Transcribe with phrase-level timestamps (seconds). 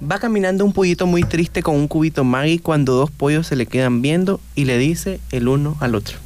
[0.00, 3.66] Va caminando un pollito muy triste con un cubito Maggie cuando dos pollos se le
[3.66, 6.18] quedan viendo y le dice el uno al otro.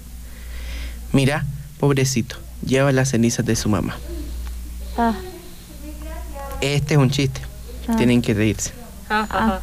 [1.13, 1.45] Mira,
[1.79, 2.37] pobrecito,
[2.67, 3.97] lleva las cenizas de su mamá.
[4.99, 5.15] Ah,
[6.61, 7.41] Este es un chiste.
[7.87, 7.97] Ah.
[7.97, 8.73] Tienen que reírse.
[9.09, 9.61] Ja, ja, ja.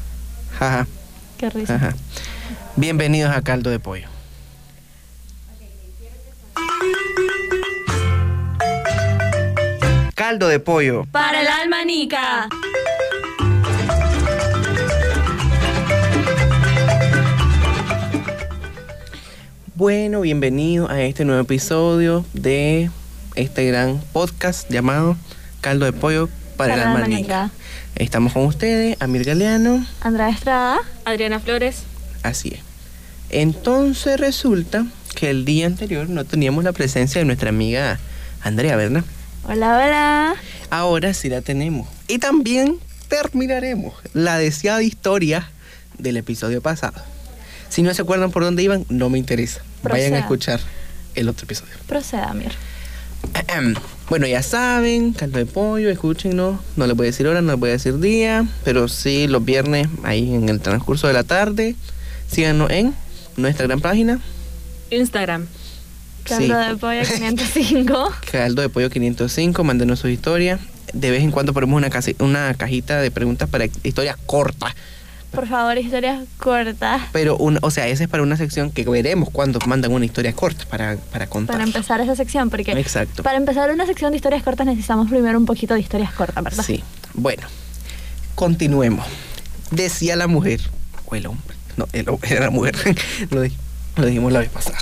[0.57, 0.87] Jaja,
[1.37, 1.77] qué risa.
[1.77, 1.95] jaja.
[2.77, 4.07] Bienvenidos a Caldo de Pollo.
[10.15, 11.05] Caldo de pollo.
[11.11, 11.83] Para el alma
[19.77, 22.89] Bueno, bienvenido a este nuevo episodio de
[23.35, 25.15] este gran podcast llamado
[25.61, 27.51] Caldo de Pollo para, el alma.
[27.93, 30.79] Estamos con ustedes, Amir Galeano, Andrea Estrada.
[31.05, 31.83] Adriana Flores.
[32.23, 32.59] así es.
[33.29, 37.99] Entonces resulta que el día anterior no teníamos la presencia de nuestra amiga
[38.41, 39.03] Andrea, ¿verdad?
[39.43, 40.35] Hola, hola.
[40.71, 41.87] Ahora sí la tenemos.
[42.07, 45.51] Y también terminaremos la deseada historia
[45.99, 46.99] del episodio pasado.
[47.77, 49.61] Si no se acuerdan por dónde iban, no me interesa.
[49.83, 50.59] Vayan a escuchar
[51.13, 51.73] el otro episodio.
[51.85, 52.51] Proceda, Mir.
[54.09, 56.59] Bueno, ya saben, caldo de pollo, escúchenos.
[56.75, 59.45] No les voy a decir hora, no les voy a decir día, pero sí los
[59.45, 61.75] viernes ahí en el transcurso de la tarde.
[62.31, 62.95] Síganos en
[63.35, 64.19] nuestra gran página,
[64.89, 65.45] Instagram.
[66.23, 66.67] Caldo Sí.
[66.69, 68.11] de pollo 505.
[68.31, 69.63] Caldo de Pollo 505.
[69.63, 70.59] Mándenos sus historias.
[70.93, 74.73] De vez en cuando ponemos una, casi- una cajita de preguntas para historias cortas.
[75.31, 77.01] Por favor, historias cortas.
[77.11, 80.33] Pero, una, o sea, esa es para una sección que veremos cuando mandan una historia
[80.33, 81.55] corta para, para contar.
[81.55, 83.23] Para empezar esa sección, porque Exacto.
[83.23, 86.63] para empezar una sección de historias cortas necesitamos primero un poquito de historias cortas, ¿verdad?
[86.63, 86.83] Sí.
[87.13, 87.43] Bueno,
[88.35, 89.05] continuemos.
[89.71, 90.61] Decía la mujer,
[91.05, 92.75] o el hombre, no, el era la mujer,
[93.29, 93.43] lo,
[93.97, 94.77] lo dijimos la vez pasada.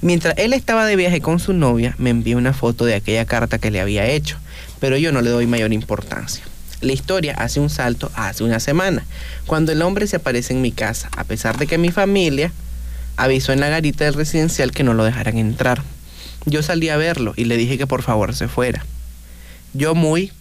[0.00, 3.58] Mientras él estaba de viaje con su novia, me envió una foto de aquella carta
[3.58, 4.38] que le había hecho,
[4.78, 6.44] pero yo no le doy mayor importancia.
[6.80, 9.04] La historia hace un salto hace una semana,
[9.46, 12.52] cuando el hombre se aparece en mi casa, a pesar de que mi familia
[13.16, 15.82] avisó en la garita del residencial que no lo dejaran entrar.
[16.44, 18.84] Yo salí a verlo y le dije que por favor se fuera.
[19.72, 20.32] Yo muy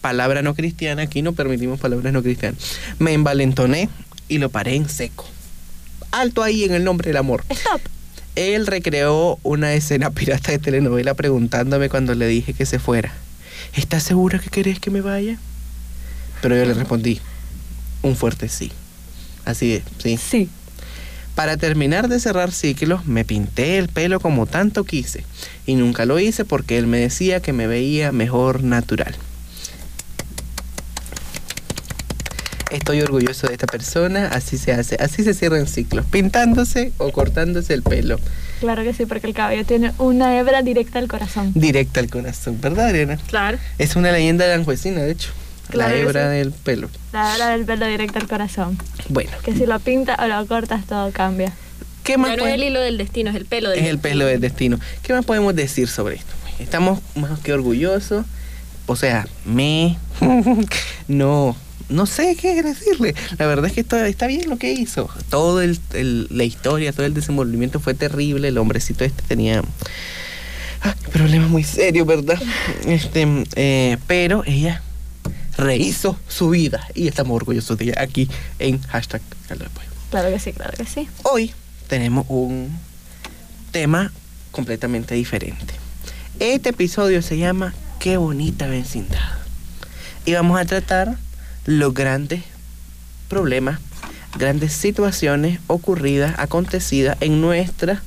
[0.00, 2.78] palabra no cristiana, aquí no permitimos palabras no cristianas.
[2.98, 3.88] Me envalentoné
[4.28, 5.26] y lo paré en seco.
[6.12, 7.44] Alto ahí en el nombre del amor.
[7.50, 7.80] Stop.
[8.36, 13.12] Él recreó una escena pirata de telenovela preguntándome cuando le dije que se fuera.
[13.74, 15.38] ¿Estás segura que querés que me vaya?
[16.42, 17.20] Pero yo le respondí
[18.02, 18.72] un fuerte sí.
[19.44, 20.16] Así es, sí.
[20.16, 20.48] Sí.
[21.34, 25.24] Para terminar de cerrar ciclos, me pinté el pelo como tanto quise
[25.66, 29.14] y nunca lo hice porque él me decía que me veía mejor natural.
[32.70, 37.74] Estoy orgulloso de esta persona, así se hace, así se cierran ciclos, pintándose o cortándose
[37.74, 38.18] el pelo,
[38.58, 41.52] Claro que sí, porque el cabello tiene una hebra directa al corazón.
[41.54, 43.18] directa al corazón, ¿verdad, Adriana?
[43.28, 43.58] Claro.
[43.78, 45.28] Es una leyenda de Anjuecina, de hecho,
[45.68, 46.36] Claro la hebra sí.
[46.38, 46.88] del pelo.
[47.12, 48.78] La hebra del pelo directa al corazón.
[49.08, 51.52] Bueno, Que si lo pintas o lo cortas, todo cambia.
[52.04, 54.26] ¿qué más no es el hilo del destino, es el pelo del Es el pelo
[54.26, 54.78] del destino.
[55.02, 56.32] ¿Qué más podemos decir sobre esto?
[56.60, 58.24] Estamos más que orgullosos.
[58.86, 59.98] O sea, me...
[61.08, 61.56] no,
[61.88, 63.14] no sé qué decirle.
[63.38, 65.10] La verdad es que está, está bien lo que hizo.
[65.30, 68.48] Todo el, el- la historia, todo el desenvolvimiento fue terrible.
[68.48, 69.62] El hombrecito este tenía
[70.82, 72.40] ah, problemas muy serios, ¿verdad?
[72.86, 74.80] Este, eh, pero ella
[75.56, 78.28] rehizo su vida y estamos orgullosos de ella aquí
[78.58, 79.88] en hashtag Caldo de Pollo.
[80.10, 81.08] Claro que sí, claro que sí.
[81.22, 81.52] Hoy
[81.88, 82.70] tenemos un
[83.72, 84.12] tema
[84.50, 85.74] completamente diferente.
[86.38, 89.38] Este episodio se llama Qué bonita vecindad.
[90.24, 91.16] Y vamos a tratar
[91.64, 92.42] los grandes
[93.28, 93.80] problemas,
[94.38, 98.00] grandes situaciones ocurridas, acontecidas en nuestras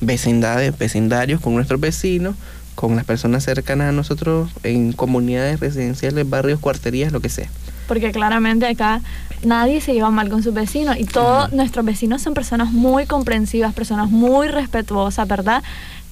[0.00, 2.36] vecindades, vecindarios, con nuestros vecinos,
[2.76, 7.48] con las personas cercanas a nosotros, en comunidades residenciales, barrios, cuarterías, lo que sea.
[7.88, 9.00] Porque claramente acá
[9.42, 13.74] nadie se lleva mal con sus vecinos y todos nuestros vecinos son personas muy comprensivas,
[13.74, 15.62] personas muy respetuosas, ¿verdad?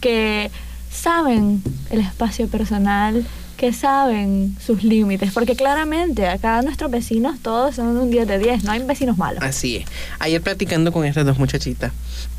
[0.00, 0.50] Que
[0.90, 3.26] saben el espacio personal,
[3.56, 8.64] que saben sus límites, porque claramente acá nuestros vecinos todos son un 10 de 10,
[8.64, 9.42] no hay vecinos malos.
[9.42, 9.84] Así es.
[10.18, 11.92] Ayer platicando con estas dos muchachitas,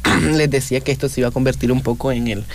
[0.33, 2.45] les decía que esto se iba a convertir un poco en el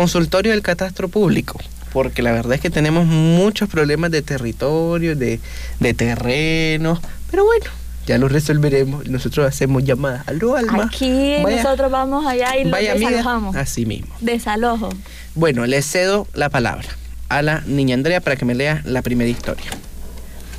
[0.00, 1.58] consultorio del catastro público.
[1.92, 5.40] Porque la verdad es que tenemos muchos problemas de territorio, de,
[5.80, 6.98] de terrenos.
[7.30, 7.64] Pero bueno,
[8.06, 9.06] ya los resolveremos.
[9.08, 10.28] Nosotros hacemos llamadas.
[10.28, 10.84] Aló, Alma.
[10.92, 13.56] Aquí Vaya- nosotros vamos allá y lo desalojamos.
[13.56, 14.14] Así mismo.
[14.20, 14.90] Desalojo.
[15.34, 16.86] Bueno, le cedo la palabra
[17.30, 19.70] a la niña Andrea para que me lea la primera historia.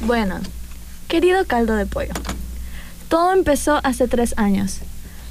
[0.02, 0.40] Bueno,
[1.08, 2.14] querido caldo de pollo,
[3.10, 4.80] todo empezó hace tres años.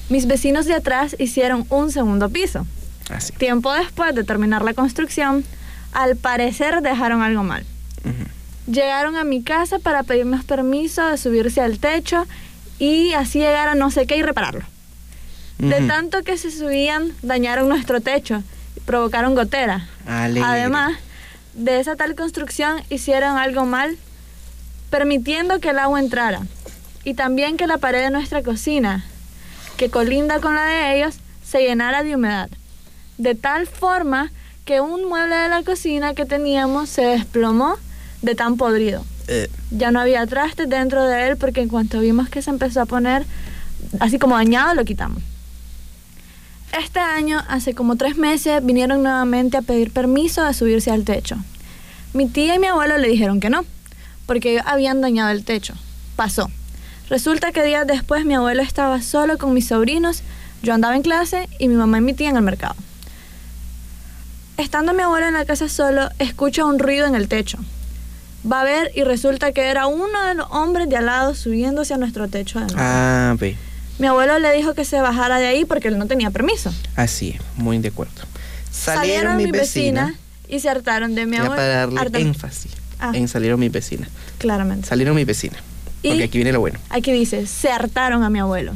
[0.09, 2.65] Mis vecinos de atrás hicieron un segundo piso.
[3.11, 3.33] Así.
[3.35, 5.45] Tiempo después de terminar la construcción,
[5.93, 7.65] al parecer dejaron algo mal.
[8.67, 12.27] Llegaron a mi casa para pedirnos permiso de subirse al techo
[12.79, 14.65] y así llegar a no sé qué y repararlo.
[15.59, 18.43] De tanto que se subían, dañaron nuestro techo,
[18.85, 19.89] provocaron gotera.
[20.07, 20.47] Alegre.
[20.47, 20.99] Además,
[21.55, 23.97] de esa tal construcción hicieron algo mal,
[24.91, 26.43] permitiendo que el agua entrara.
[27.05, 29.05] Y también que la pared de nuestra cocina,
[29.77, 32.51] que colinda con la de ellos, se llenara de humedad.
[33.19, 34.31] De tal forma
[34.65, 37.77] que un mueble de la cocina que teníamos se desplomó
[38.23, 39.05] de tan podrido.
[39.29, 42.83] Eh, Ya no había trastes dentro de él porque en cuanto vimos que se empezó
[42.83, 43.25] a poner
[44.01, 45.23] así como dañado, lo quitamos.
[46.79, 51.37] Este año, hace como tres meses, vinieron nuevamente a pedir permiso de subirse al techo.
[52.13, 53.65] Mi tía y mi abuelo le dijeron que no,
[54.27, 55.75] porque habían dañado el techo.
[56.17, 56.51] Pasó.
[57.09, 60.23] Resulta que días después mi abuelo estaba solo con mis sobrinos,
[60.63, 62.75] yo andaba en clase y mi mamá y mi tía en el mercado.
[64.57, 67.59] Estando mi abuelo en la casa solo, escucha un ruido en el techo.
[68.51, 71.95] Va a ver y resulta que era uno de los hombres de al lado subiéndose
[71.95, 73.57] a nuestro techo de ah, ve.
[73.99, 76.73] Mi abuelo le dijo que se bajara de ahí porque él no tenía permiso.
[76.95, 78.13] Así es, muy de acuerdo.
[78.71, 80.09] Salieron, mis mis vecinas.
[80.09, 81.57] vecinas y se hartaron de mi abuelo.
[81.57, 83.13] para darle énfasis Ah.
[83.15, 84.09] en salieron mis vecinas.
[84.39, 84.87] Claramente.
[84.89, 85.61] Salieron mis vecinas.
[86.03, 86.79] Porque aquí viene lo bueno.
[86.89, 88.73] Aquí dice, se hartaron a mi abuelo.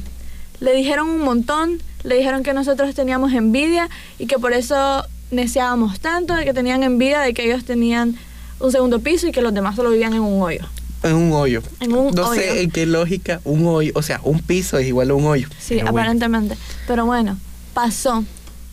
[0.58, 3.88] Le dijeron un montón, le dijeron que nosotros teníamos envidia
[4.18, 8.16] y que por eso neceábamos tanto, de que tenían envidia de que ellos tenían
[8.58, 10.64] un segundo piso y que los demás solo vivían en un hoyo.
[11.02, 11.62] En un hoyo.
[11.80, 12.40] En un no hoyo.
[12.40, 15.48] sé en qué lógica un hoyo, o sea, un piso es igual a un hoyo.
[15.58, 15.98] Sí, Pero bueno.
[16.00, 16.56] aparentemente.
[16.86, 17.38] Pero bueno,
[17.72, 18.24] pasó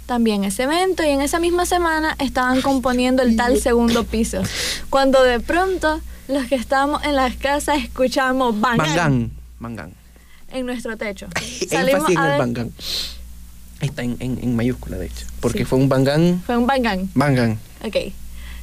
[0.08, 4.42] también ese evento y en esa misma semana estaban componiendo el tal segundo piso.
[4.90, 9.32] Cuando de pronto los que estábamos en las casas escuchamos bang, Bangán.
[9.60, 9.94] Bangán.
[10.52, 11.28] en nuestro techo.
[11.36, 11.86] Énfasis en a el
[12.32, 12.72] ver- bangán.
[13.82, 15.26] Está en, en, en mayúscula, de hecho.
[15.40, 15.66] Porque Sí.
[15.66, 16.42] fue un bangán.
[16.46, 17.08] Fue un bang.
[17.14, 17.60] Bangán.
[17.86, 17.96] Ok.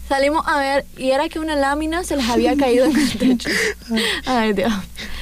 [0.09, 3.49] Salimos a ver y era que una lámina se les había caído en el techo.
[4.27, 4.71] Ay, Dios.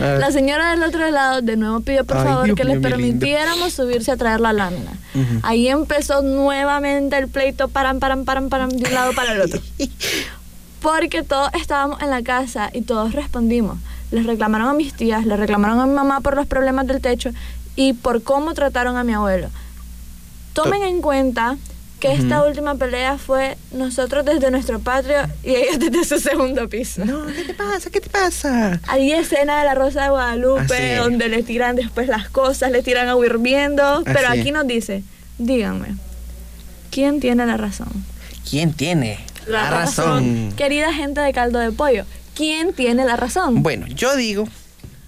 [0.01, 2.89] La señora del otro lado de nuevo pidió por Ay, favor Dios que les mío,
[2.91, 4.93] permitiéramos subirse a traer la lámina.
[5.43, 9.61] Ahí empezó nuevamente el pleito paran, paran, paran, paran de un lado para el otro.
[10.81, 13.79] Porque todos estábamos en la casa y todos respondimos.
[14.11, 17.31] Les reclamaron a mis tías, les reclamaron a mi mamá por los problemas del techo
[17.77, 19.49] y por cómo trataron a mi abuelo.
[20.53, 21.57] Tomen en cuenta
[22.03, 25.15] que esta última pelea fue nosotros desde nuestro patio
[25.45, 27.05] y ellos desde su segundo piso.
[27.05, 27.91] No, ¿qué te pasa?
[27.91, 28.81] ¿Qué te pasa?
[28.89, 33.09] Hay escena de la Rosa de Guadalupe donde le tiran después las cosas, le tiran
[33.09, 35.05] agua hirviendo, pero aquí nos dice,
[35.39, 35.95] díganme,
[36.91, 38.05] ¿quién tiene la razón?
[38.51, 40.53] ¿Quién tiene la, La razón?
[40.57, 43.63] Querida gente de caldo de pollo, ¿quién tiene la razón?
[43.63, 44.49] Bueno, yo digo,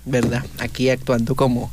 [0.05, 0.45] ¿verdad?
[0.61, 1.73] Aquí actuando como,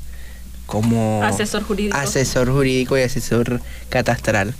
[0.65, 1.97] como Asesor jurídico.
[1.97, 4.53] asesor jurídico y asesor catastral,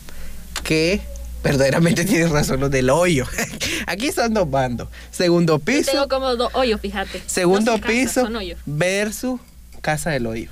[0.63, 1.01] que
[1.43, 3.25] verdaderamente tiene razón los del hoyo.
[3.87, 4.89] Aquí son dos bandos.
[5.11, 7.21] Segundo Yo piso, tengo como dos hoyos, fíjate.
[7.25, 8.29] segundo No son casas, piso
[8.65, 9.39] versus
[9.81, 10.49] casa del hoyo.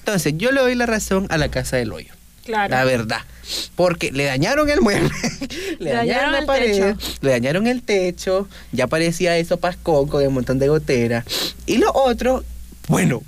[0.00, 2.12] Entonces, yo le doy la razón a la casa del hoyo.
[2.44, 2.70] Claro.
[2.74, 3.22] La verdad.
[3.74, 5.10] Porque le dañaron el mueble,
[5.78, 7.16] le, Le dañaron, la el pared, techo.
[7.20, 11.24] le dañaron el techo, ya parecía eso pascón con un montón de goteras.
[11.66, 12.44] Y lo otro,
[12.88, 13.22] bueno,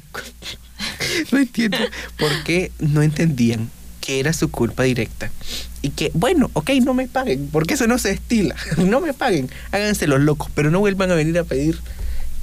[1.32, 1.78] no entiendo
[2.18, 3.70] por qué no entendían
[4.00, 5.30] que era su culpa directa.
[5.82, 8.56] Y que, bueno, ok, no me paguen, porque eso no se estila.
[8.78, 11.78] No me paguen, háganse los locos, pero no vuelvan a venir a pedir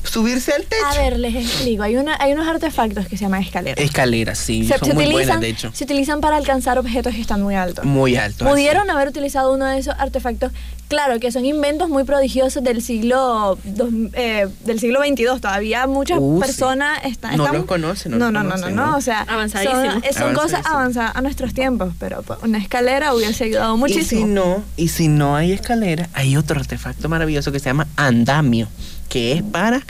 [0.06, 0.86] subirse al techo.
[0.86, 3.84] A ver, les explico, hay, una, hay unos artefactos que se llaman escaleras.
[3.84, 5.72] Escaleras, sí, se, son se muy utilizan, buenas, de hecho.
[5.74, 7.84] se utilizan para alcanzar objetos que están muy altos.
[7.86, 8.46] Muy alto.
[8.46, 8.52] así.
[8.52, 10.52] Pudieron haber utilizado uno de esos artefactos,
[10.88, 15.42] claro, que son inventos muy prodigiosos del siglo dos- eh, del siglo 22.
[15.42, 16.48] Todavía muchas Uh, sí.
[16.48, 18.98] personas están No están- los conocen, no No, los no, no, no, conocen, no, ¿no?
[18.98, 19.82] o sea, Avanzadísimo.
[19.94, 23.78] son, eh, son cosas avanzadas a nuestros tiempos, pero pues, una escalera hubiese ayudado Y
[23.78, 24.28] si muchísimo.
[24.28, 28.68] no, y si no hay escalera, hay otro artefacto maravilloso que se llama andamio,
[29.10, 29.82] que es para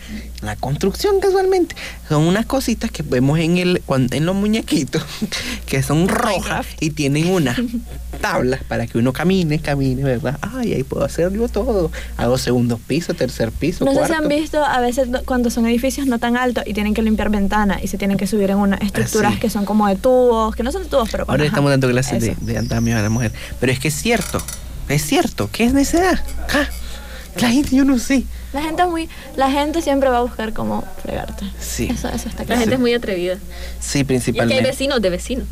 [0.41, 1.75] la construcción casualmente.
[2.09, 3.81] Son unas cositas que vemos en el
[4.11, 5.03] en los muñequitos
[5.65, 7.57] que son rojas y tienen unas
[8.21, 10.37] tablas para que uno camine, camine, ¿verdad?
[10.41, 11.91] Ay, ahí puedo hacerlo todo.
[12.17, 15.65] Hago segundo piso, tercer piso, No sé si han visto a veces do- cuando son
[15.65, 18.57] edificios no tan altos y tienen que limpiar ventanas y se tienen que subir en
[18.57, 19.39] unas estructuras sí.
[19.39, 21.89] que son como de tubos, que no son de tubos, pero Ahora ajá, estamos dando
[21.89, 23.31] clases de, de andamio a la mujer.
[23.59, 24.39] Pero es que es cierto,
[24.89, 26.19] es cierto, ¿qué es necesidad?
[26.53, 26.67] Ah,
[27.41, 28.23] La gente, yo no sé.
[28.53, 31.45] La gente es muy, la gente siempre va a buscar cómo fregarte.
[31.59, 31.89] Sí.
[31.91, 32.59] Eso, eso está La claro.
[32.61, 33.35] gente es muy atrevida.
[33.35, 34.63] Sí, Y aquí hay principalmente.
[34.63, 35.45] vecinos de vecinos.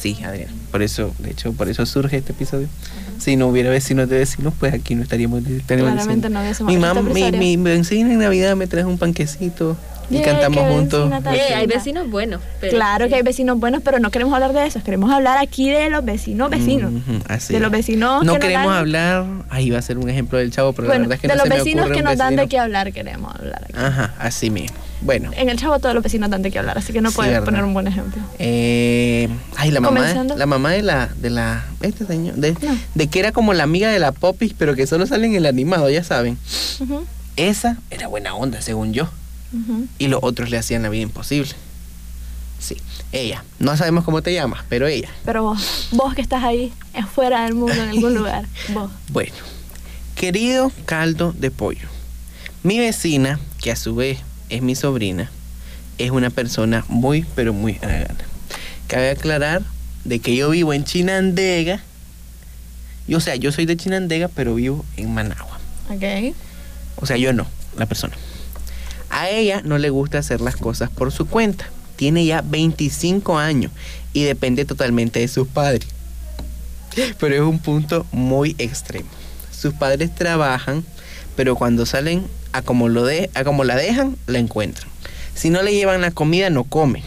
[0.00, 0.50] Sí, Adrián.
[0.70, 2.68] Por eso, de hecho, por eso surge este episodio.
[3.18, 5.44] Si no hubiera vecinos de vecinos, pues aquí no estaríamos.
[5.44, 7.38] estaríamos Claramente diciendo, no hubiésemos Mi, hecho mam, este mi, episodio".
[7.40, 9.76] mi vecina en Navidad me trajo un panquecito
[10.10, 11.10] y Yeah, cantamos juntos.
[11.34, 12.40] Eh, hay vecinos buenos.
[12.60, 13.10] Pero Claro sí.
[13.10, 14.82] que hay vecinos buenos, pero no queremos hablar de eso.
[14.82, 16.92] Queremos hablar aquí de los vecinos, vecinos.
[17.28, 18.24] Así de los vecinos.
[18.24, 20.88] No que nos queremos dan- hablar, ahí va a ser un ejemplo del chavo, pero
[20.88, 22.48] Bueno, la verdad es que de no los se me vecinos que nos dan de
[22.48, 23.74] qué hablar, queremos hablar aquí.
[23.76, 24.76] Ajá, así mismo.
[25.00, 27.18] Bueno, En el chavo todos los vecinos dan de qué hablar, así que no Sí,
[27.20, 27.44] verdad.
[27.44, 28.20] poner un buen ejemplo.
[28.40, 30.00] eh, ay, la mamá,
[30.36, 32.76] la mamá de la, de la, este señor, de, No.
[32.96, 35.46] de que era como la amiga de la Popis, pero que solo sale en el
[35.46, 36.36] animado, ya saben.
[37.36, 39.08] Esa era buena onda, según yo.
[39.98, 41.50] Y los otros le hacían la vida imposible.
[42.58, 42.76] Sí,
[43.12, 43.44] ella.
[43.58, 45.08] No sabemos cómo te llamas, pero ella.
[45.24, 46.72] Pero vos, vos que estás ahí,
[47.14, 48.90] fuera del mundo, en algún lugar, vos.
[49.10, 49.34] Bueno,
[50.16, 51.88] querido caldo de pollo,
[52.62, 54.18] mi vecina, que a su vez
[54.50, 55.30] es mi sobrina,
[55.98, 58.24] es una persona muy, pero muy haragana.
[58.88, 59.62] Cabe aclarar
[60.04, 61.80] de que yo vivo en Chinandega.
[63.06, 65.58] Y, o sea, yo soy de Chinandega, pero vivo en Managua.
[65.90, 66.34] Ok.
[66.96, 68.14] O sea, yo no, la persona.
[69.10, 71.68] A ella no le gusta hacer las cosas por su cuenta.
[71.96, 73.72] Tiene ya 25 años
[74.12, 75.88] y depende totalmente de sus padres.
[77.18, 79.08] Pero es un punto muy extremo.
[79.50, 80.84] Sus padres trabajan,
[81.34, 84.88] pero cuando salen a como, lo de, a como la dejan, la encuentran.
[85.34, 87.02] Si no le llevan la comida, no come.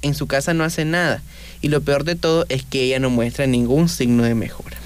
[0.00, 1.22] En su casa no hace nada.
[1.60, 4.76] Y lo peor de todo es que ella no muestra ningún signo de mejora.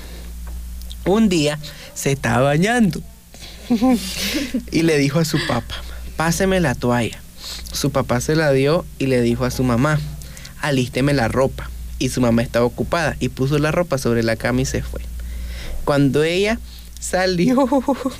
[1.04, 1.58] Un día
[1.94, 3.00] se estaba bañando
[4.72, 5.76] y le dijo a su papá,
[6.16, 7.18] páseme la toalla.
[7.72, 10.00] Su papá se la dio y le dijo a su mamá,
[10.60, 11.70] alísteme la ropa.
[11.98, 15.00] Y su mamá estaba ocupada y puso la ropa sobre la cama y se fue.
[15.84, 16.58] Cuando ella
[17.00, 17.68] salió,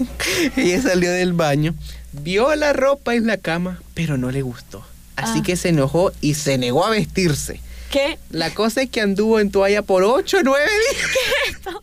[0.57, 1.75] ella salió del baño,
[2.13, 4.85] vio la ropa en la cama, pero no le gustó.
[5.17, 5.43] Así Ah.
[5.45, 7.61] que se enojó y se negó a vestirse.
[7.91, 8.19] ¿Qué?
[8.31, 11.77] La cosa es que anduvo en toalla por 8 o 9 días.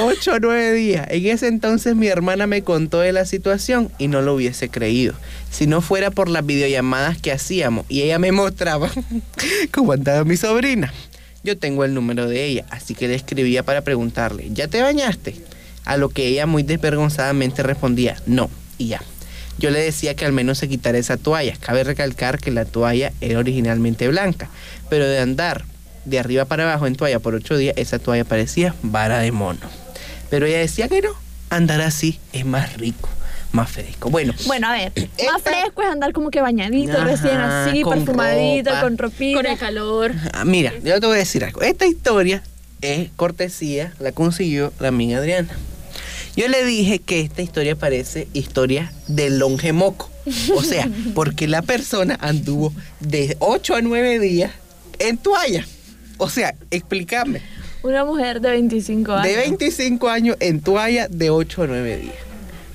[0.00, 1.06] 8 o 9 días.
[1.10, 5.14] En ese entonces mi hermana me contó de la situación y no lo hubiese creído.
[5.50, 8.90] Si no fuera por las videollamadas que hacíamos y ella me mostraba
[9.72, 10.92] cómo andaba mi sobrina.
[11.44, 15.36] Yo tengo el número de ella, así que le escribía para preguntarle, ¿ya te bañaste?
[15.84, 19.00] A lo que ella muy desvergonzadamente respondía, no, y ya.
[19.58, 21.56] Yo le decía que al menos se quitara esa toalla.
[21.58, 24.48] Cabe recalcar que la toalla era originalmente blanca,
[24.88, 25.64] pero de andar
[26.08, 29.60] de arriba para abajo en toalla por ocho días, esa toalla parecía vara de mono.
[30.30, 31.10] Pero ella decía que no,
[31.50, 33.08] andar así es más rico,
[33.52, 34.10] más fresco.
[34.10, 34.92] Bueno, Bueno, a ver,
[35.32, 38.82] más fresco es andar como que bañadito, Ajá, recién así, con perfumadito, ropa.
[38.82, 39.38] con ropita.
[39.42, 40.12] Con el calor.
[40.32, 41.62] ah, mira, yo te voy a decir algo.
[41.62, 42.42] Esta historia
[42.80, 45.48] es cortesía, la consiguió la amiga Adriana.
[46.36, 50.08] Yo le dije que esta historia parece historia de longemoco.
[50.54, 54.52] O sea, porque la persona anduvo de 8 a 9 días
[55.00, 55.66] en toalla.
[56.18, 57.40] O sea, explícame.
[57.82, 59.24] Una mujer de 25 años.
[59.24, 62.14] De 25 años en toalla de 8 a 9 días.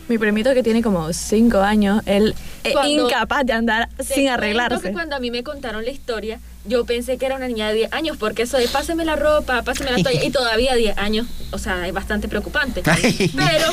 [0.08, 4.88] Mi primito que tiene como 5 años, él es Cuando- incapaz de andar sin arreglarse.
[4.88, 7.76] que cuando a mí me contaron la historia, yo pensé que era una niña de
[7.76, 11.28] 10 años, porque eso de páseme la ropa, páseme la toalla, y todavía 10 años,
[11.52, 12.82] o sea, es bastante preocupante.
[12.84, 13.66] Pero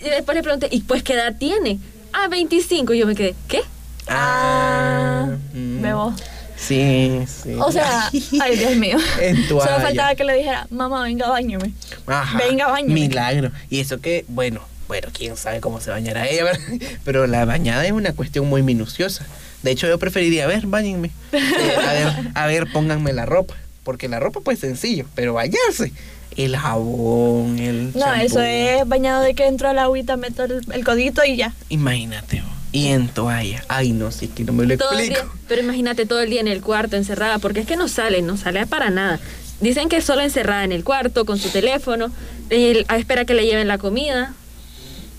[0.00, 1.78] y después le pregunté, ¿y pues qué edad tiene?
[2.12, 2.94] Ah, 25.
[2.94, 3.60] Y yo me quedé, ¿qué?
[4.08, 5.82] Ah, mm.
[5.82, 6.14] bebo.
[6.58, 7.54] Sí, sí.
[7.54, 8.10] O sea,
[8.42, 8.98] ay Dios mío.
[9.20, 9.46] En.
[9.46, 11.72] Solo faltaba que le dijera, mamá, venga, bañame.
[12.06, 12.94] Ajá, Venga, báñame.
[12.94, 13.52] Milagro.
[13.70, 16.60] Y eso que, bueno, bueno, quién sabe cómo se bañará ella, ¿verdad?
[17.04, 19.24] Pero la bañada es una cuestión muy minuciosa.
[19.62, 21.10] De hecho, yo preferiría, a ver, bañenme.
[21.32, 23.54] Eh, a ver, a ver, pónganme la ropa.
[23.84, 25.92] Porque la ropa, pues sencillo, pero bañarse.
[26.36, 27.92] El jabón, el.
[27.94, 31.36] No, eso es bañado de que entro a la agüita, meto el, el codito y
[31.36, 31.52] ya.
[31.68, 32.57] Imagínate, vos.
[32.72, 33.64] Y en toalla.
[33.68, 35.20] Ay, no, es que no me lo Todo explico.
[35.22, 38.22] día- pero imagínate todo el día en el cuarto, encerrada, porque es que no sale,
[38.22, 39.18] no sale para nada.
[39.60, 42.12] Dicen que solo encerrada en el cuarto, con su teléfono,
[42.50, 44.34] él- a espera que le lleven la comida.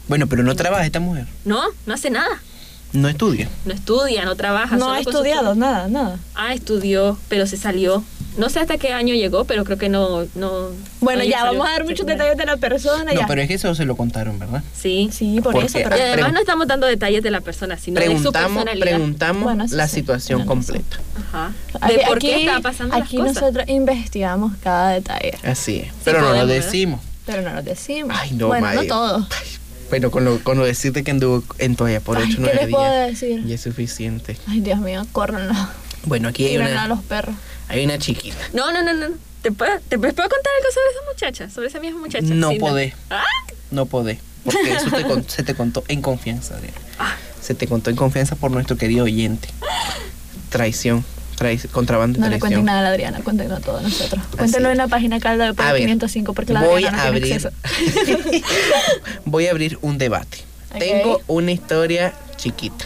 [0.08, 1.26] Bueno, pero no trabaja esta mujer.
[1.46, 2.42] No, no hace nada.
[2.92, 3.48] No estudia.
[3.66, 4.76] No estudia, no trabaja.
[4.78, 6.18] No ha estudiado, nada, nada.
[6.36, 8.04] Ah, estudió, pero se salió.
[8.38, 10.26] No sé hasta qué año llegó, pero creo que no.
[10.36, 10.70] no
[11.02, 13.12] Bueno, no ya vamos a dar muchos detalles de la persona.
[13.14, 13.28] No, ya.
[13.28, 14.64] pero es que eso se lo contaron, ¿verdad?
[14.74, 15.10] Sí.
[15.12, 15.96] Sí, por Porque- eso, Y pero...
[15.96, 18.86] Ah, además no estamos dando detalles de la persona, sino de su Preguntamos, personalidad.
[18.86, 20.98] preguntamos Bueno, la sí, situación completa.
[21.28, 21.52] Ajá.
[21.82, 23.42] Aquí- De por qué aquí- estaba pasando Aquí las cosas.
[23.42, 25.92] nosotros investigamos cada detalle, Así es.
[26.06, 27.02] Pero no lo decimos.
[27.26, 28.16] pero no lo decimos.
[28.20, 29.28] Ay, no, bueno, no todo.
[29.90, 32.42] Bueno, con lo, con lo decirte que anduvo en toalla por Ay, 8 o ¿qué
[32.42, 33.08] 9 les puedo días.
[33.20, 33.44] decir?
[33.46, 34.38] Y es suficiente.
[34.48, 35.54] Ay, Dios mío, córrenlo.
[36.06, 37.36] Bueno, aquí hay a una, los perros.
[37.68, 38.38] hay una chiquita.
[38.54, 39.08] No, no, no, no.
[39.42, 41.50] ¿Te puedo, ¿Te puedo contar algo sobre esa muchacha?
[41.50, 42.26] Sobre esa misma muchacha.
[42.34, 42.94] No Sí, podés.
[43.10, 43.24] Ah,
[43.72, 44.20] No podés.
[44.44, 46.78] Porque eso te con- se te contó en confianza, Adriana.
[47.00, 47.16] Ah.
[47.42, 49.48] Se te contó en confianza por nuestro querido oyente.
[50.50, 51.04] Traición.
[51.72, 54.24] Contrabando No le cuenten nada a la Adriana, cuéntenlo todo nosotros.
[54.38, 57.20] Cuéntenlo en la página Calda de A ver, 505 porque la voy Adriana a no
[57.20, 58.46] tiene abrir acceso.
[59.26, 60.40] voy a abrir un debate
[60.72, 60.80] Ok.
[60.80, 62.86] tengo una historia chiquita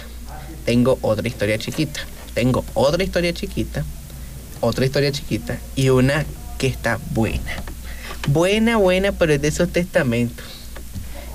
[0.66, 2.00] tengo otra historia chiquita.
[2.34, 3.84] Tengo otra historia chiquita,
[4.62, 6.26] otra historia chiquita y una
[6.58, 7.64] que está buena.
[8.28, 10.46] Buena, buena, pero es de esos testamentos.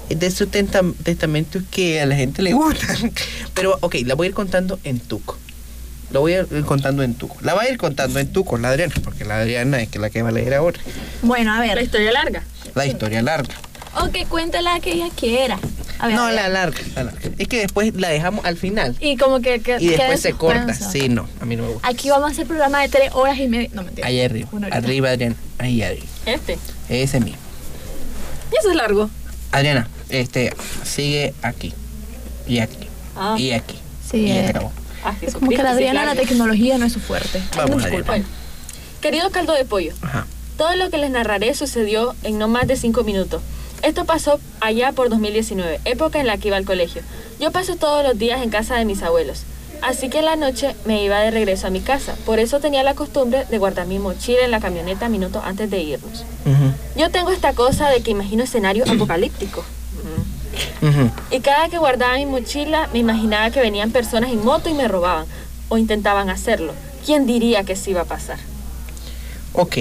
[0.09, 3.13] Es de esos testamentos que a la gente le gustan.
[3.55, 5.37] Pero, ok, la voy a ir contando en tuco.
[6.11, 7.37] Lo voy a ir contando en tuco.
[7.43, 10.09] La voy a ir contando en tuco, la Adriana, porque la Adriana es que la
[10.11, 10.79] que va a leer ahora.
[11.23, 11.83] Bueno, a La ver.
[11.85, 12.43] historia larga.
[12.75, 13.55] La historia larga.
[14.01, 15.59] Ok, cuéntala que ella quiera.
[15.99, 16.37] A ver, No, a ver.
[16.37, 17.21] la larga, la larga.
[17.39, 18.97] Es que después la dejamos al final.
[19.01, 20.73] Y como que, que Y después se corta.
[20.75, 21.89] Sí, no, a mí no me gusta.
[21.89, 23.69] Aquí vamos a hacer programa de tres horas y media.
[23.73, 24.07] No, mentira.
[24.07, 24.49] Ahí arriba.
[24.71, 25.35] Arriba, Adriana.
[25.59, 26.07] Ahí arriba.
[26.27, 26.59] Este.
[26.89, 27.39] Ese mismo.
[28.53, 29.11] Y eso es largo.
[29.51, 31.73] Adriana, este, sigue aquí.
[32.47, 32.87] Y aquí.
[33.17, 33.35] Ah.
[33.39, 33.79] Y aquí.
[34.09, 34.73] Sí, y acabó.
[35.05, 37.43] Ah, Es como que la Jesucristo, Adriana, la tecnología no es su fuerte.
[37.57, 38.05] Vamos, no.
[38.05, 38.25] Bueno,
[39.01, 40.27] querido caldo de pollo, Ajá.
[40.57, 43.41] todo lo que les narraré sucedió en no más de cinco minutos.
[43.83, 47.03] Esto pasó allá por 2019, época en la que iba al colegio.
[47.39, 49.43] Yo paso todos los días en casa de mis abuelos,
[49.83, 52.17] así que en la noche me iba de regreso a mi casa.
[52.27, 55.81] Por eso tenía la costumbre de guardar mi mochila en la camioneta minutos antes de
[55.81, 56.25] irnos.
[56.45, 59.65] Ujú, Yo tengo esta cosa de que imagino escenarios apocalípticos.
[61.31, 64.89] Y cada que guardaba mi mochila, me imaginaba que venían personas en moto y me
[64.89, 65.27] robaban,
[65.69, 66.75] o intentaban hacerlo.
[67.05, 68.39] ¿Quién diría que sí iba a pasar?
[69.53, 69.77] Ok.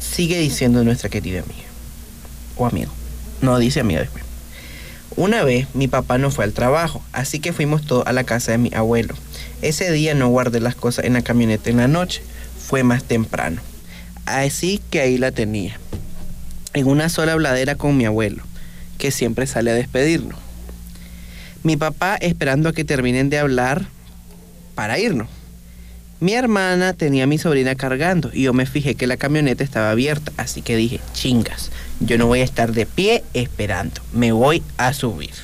[0.00, 1.68] Sigue diciendo nuestra querida amiga.
[2.56, 2.92] O amigo.
[3.40, 4.24] No, dice amiga después.
[5.16, 8.52] Una vez mi papá no fue al trabajo, así que fuimos todos a la casa
[8.52, 9.14] de mi abuelo.
[9.62, 12.22] Ese día no guardé las cosas en la camioneta en la noche,
[12.58, 13.62] fue más temprano.
[14.26, 15.78] Así que ahí la tenía,
[16.74, 18.42] en una sola habladera con mi abuelo,
[18.96, 20.38] que siempre sale a despedirnos.
[21.62, 23.86] Mi papá esperando a que terminen de hablar
[24.74, 25.28] para irnos.
[26.18, 29.90] Mi hermana tenía a mi sobrina cargando y yo me fijé que la camioneta estaba
[29.90, 34.62] abierta, así que dije, chingas, yo no voy a estar de pie esperando, me voy
[34.78, 35.34] a subir.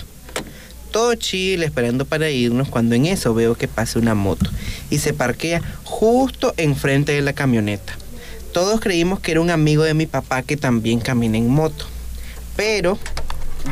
[0.91, 4.51] Todo esperando para irnos cuando en eso veo que pasa una moto
[4.91, 7.95] y se parquea justo enfrente de la camioneta.
[8.53, 11.87] Todos creímos que era un amigo de mi papá que también camina en moto.
[12.57, 12.99] Pero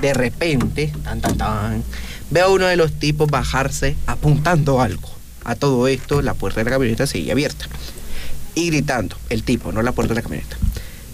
[0.00, 1.84] de repente, tan tan tan,
[2.30, 5.08] veo a uno de los tipos bajarse apuntando algo.
[5.44, 7.66] A todo esto, la puerta de la camioneta seguía abierta.
[8.54, 10.56] Y gritando, el tipo, no la puerta de la camioneta.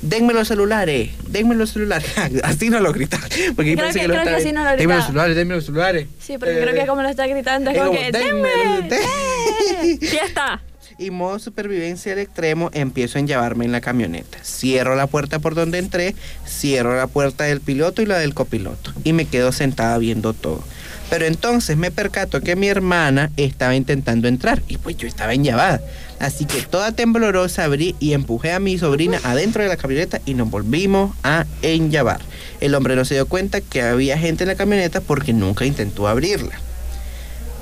[0.02, 2.10] Denme los celulares, denme los celulares.
[2.44, 3.18] así no lo grita.
[3.56, 5.54] Porque Creo pensé que- lo creo que estaba- así no lo Denme los celulares, denme
[5.54, 6.06] los celulares.
[6.20, 8.88] Sí, porque Eh, creo que como lo está gritando es como como, que "Denme, ¡Denme!
[8.88, 9.00] den-".
[10.02, 10.58] ¡Eh!
[10.98, 14.38] Y modo supervivencia al extremo, empiezo a llevarme en la camioneta.
[14.42, 16.14] Cierro la puerta por donde entré,
[16.46, 18.92] cierro la puerta del piloto y la del copiloto.
[19.04, 20.64] Y me quedo sentada viendo todo.
[21.10, 25.82] Pero entonces me percato que mi hermana estaba intentando entrar y pues yo estaba enllavada.
[26.18, 30.32] Así que toda temblorosa abrí y empujé a mi sobrina adentro de la camioneta y
[30.32, 32.20] nos volvimos a enllavar.
[32.60, 36.08] El hombre no se dio cuenta que había gente en la camioneta porque nunca intentó
[36.08, 36.58] abrirla.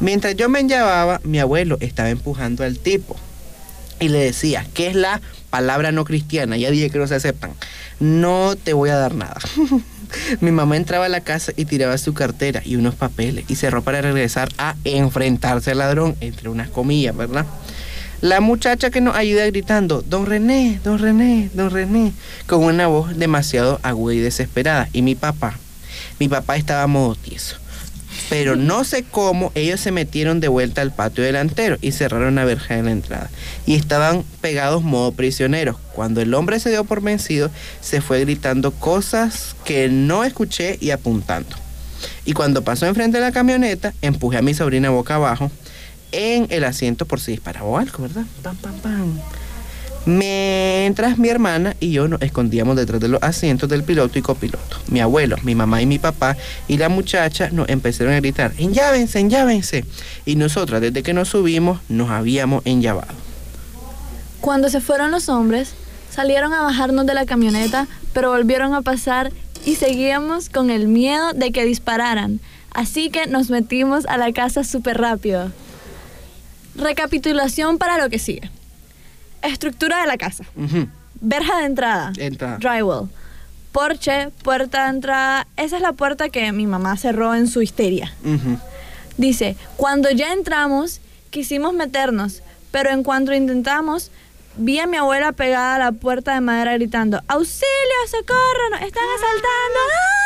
[0.01, 3.17] Mientras yo me enllavaba, mi abuelo estaba empujando al tipo
[4.01, 6.57] y le decía, ¿qué es la palabra no cristiana?
[6.57, 7.53] Ya dije que no se aceptan.
[8.01, 9.39] No te voy a dar nada.
[10.41, 13.83] mi mamá entraba a la casa y tiraba su cartera y unos papeles y cerró
[13.83, 17.47] para regresar a enfrentarse al ladrón, entre unas comillas, ¿verdad?
[18.21, 22.13] La muchacha que nos ayuda gritando, don René, don René, don René,
[22.47, 24.89] con una voz demasiado aguda y desesperada.
[24.93, 25.59] Y mi papá,
[26.19, 27.57] mi papá estaba modo tieso.
[28.31, 32.45] Pero no sé cómo ellos se metieron de vuelta al patio delantero y cerraron la
[32.45, 33.31] verja de la entrada.
[33.67, 35.77] Y estaban pegados modo prisioneros.
[35.93, 40.91] Cuando el hombre se dio por vencido, se fue gritando cosas que no escuché y
[40.91, 41.57] apuntando.
[42.25, 45.51] Y cuando pasó enfrente de la camioneta, empujé a mi sobrina boca abajo
[46.13, 48.25] en el asiento por si disparaba algo, ¿verdad?
[48.43, 49.21] Pam, pam, pam.
[50.07, 54.77] Mientras mi hermana y yo nos escondíamos detrás de los asientos del piloto y copiloto.
[54.89, 56.37] Mi abuelo, mi mamá y mi papá
[56.69, 59.85] y la muchacha nos empezaron a gritar, enllávense, enllávense.
[60.27, 63.15] Y nosotras, desde que nos subimos, nos habíamos enllavado.
[64.43, 65.73] Cuando se fueron los hombres,
[66.11, 69.33] salieron a bajarnos de la camioneta, pero volvieron a pasar
[69.65, 72.41] y seguíamos con el miedo de que dispararan.
[72.75, 75.51] Así que nos metimos a la casa súper rápido.
[76.75, 78.51] Recapitulación para lo que sigue.
[79.45, 80.45] Estructura de la casa.
[81.21, 82.13] Verja de entrada.
[82.17, 82.59] Entrada.
[82.59, 83.09] Drywall.
[83.73, 85.47] Porche, puerta de entrada.
[85.57, 88.13] Esa es la puerta que mi mamá cerró en su histeria.
[89.17, 94.11] Dice, cuando ya entramos, quisimos meternos, pero en cuanto intentamos,
[94.57, 98.71] vi a mi abuela pegada a la puerta de madera gritando, ¡Auxilio, socorro!
[98.71, 99.81] ¡Nos están asaltando!
[99.95, 100.23] ¡Ah!".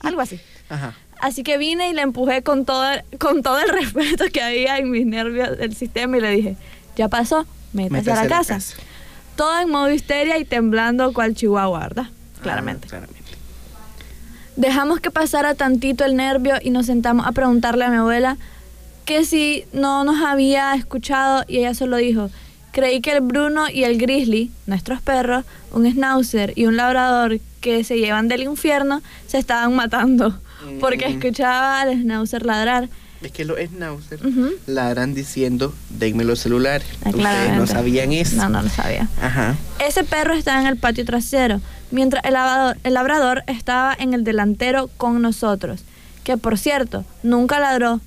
[0.08, 0.40] Algo así.
[0.68, 0.94] Ajá.
[1.20, 2.84] Así que vine y le empujé con todo,
[3.18, 6.56] con todo el respeto que había en mis nervios del sistema y le dije,
[6.96, 8.58] ya pasó, métase, a la casa.
[9.36, 12.06] Todo en modo histeria y temblando cual chihuahua, ¿verdad?
[12.42, 12.86] Claramente.
[12.86, 13.20] Ah, claramente.
[14.56, 18.36] Dejamos que pasara tantito el nervio y nos sentamos a preguntarle a mi abuela
[19.06, 22.30] que si no nos había escuchado y ella solo dijo,
[22.72, 27.84] creí que el Bruno y el Grizzly, nuestros perros, un schnauzer y un labrador que
[27.84, 30.38] se llevan del infierno, se estaban matando
[30.78, 31.12] porque Mm.
[31.12, 32.88] escuchaba al schnauzer ladrar.
[33.22, 34.50] Es que los schnauzer Ujú.
[34.66, 36.86] ladran diciendo, denme los celulares.
[37.04, 38.36] Ah, Ustedes no sabían eso.
[38.36, 39.08] No, no lo sabía.
[39.20, 39.56] Ajá.
[39.86, 44.24] Ese perro estaba en el patio trasero, mientras el labrador, el labrador estaba en el
[44.24, 45.82] delantero con nosotros,
[46.24, 48.00] que por cierto, nunca ladró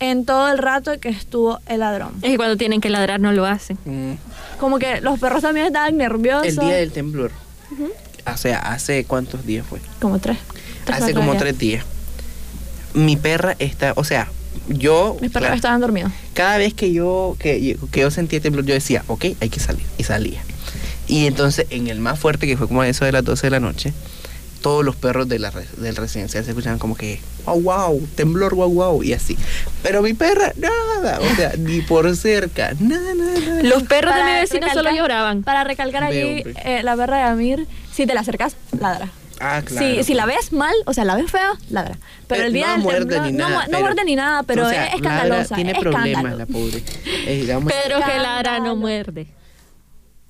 [0.00, 2.12] en todo el rato que estuvo el ladrón.
[2.20, 3.78] Es que cuando tienen que ladrar no lo hacen.
[3.86, 4.12] Mm.
[4.60, 6.46] Como que los perros también estaban nerviosos.
[6.48, 7.30] El día del temblor.
[8.30, 9.80] O sea, ¿hace cuántos días fue?
[10.00, 10.36] Como tres.
[10.84, 11.42] tres, Hace como días.
[11.42, 11.84] tres días.
[12.96, 14.28] Mi perra está, o sea,
[14.68, 15.16] yo...
[15.20, 16.12] Mis perros claro, estaban dormidos.
[16.34, 19.84] Cada vez que yo, que, que yo sentía temblor, yo decía, ok, hay que salir.
[19.98, 20.42] Y salía.
[21.06, 23.50] Y entonces, en el más fuerte, que fue como a eso de las 12 de
[23.50, 23.92] la noche,
[24.60, 28.72] todos los perros de la, del residencial se escuchaban como que, wow, wow, temblor, wow,
[28.72, 29.36] wow, y así.
[29.82, 33.62] Pero mi perra, nada, o sea, ni por cerca, nada, nada, nada.
[33.62, 35.42] Los perros de mi vecino solo lloraban.
[35.42, 39.10] Para recalcar allí, eh, la perra de Amir, si te la acercas, ladra.
[39.40, 39.86] Ah, claro.
[39.86, 41.98] Si, si la ves mal, o sea, la ves fea, ladra.
[42.26, 43.66] Pero, el día no del muerde temblor- ni no, nada.
[43.68, 45.40] no muerde ni nada, pero o sea, es escandalosa.
[45.42, 46.36] ladra, tiene es problemas escándalo.
[46.38, 46.82] la pobre.
[47.26, 49.26] Eh, digamos, Pero que ladra no muerde.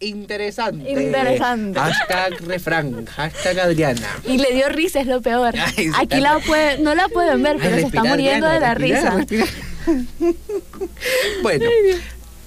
[0.01, 0.91] interesante.
[0.91, 1.79] Interesante.
[1.81, 4.07] Hashtag refrán, hashtag Adriana.
[4.27, 5.55] Y le dio risa, es lo peor.
[5.59, 8.61] Ay, sí, Aquí la puede, no la pueden ver, Ay, pero se está muriendo de
[8.61, 9.17] la respira, risa.
[9.17, 9.47] respira.
[11.43, 11.65] bueno,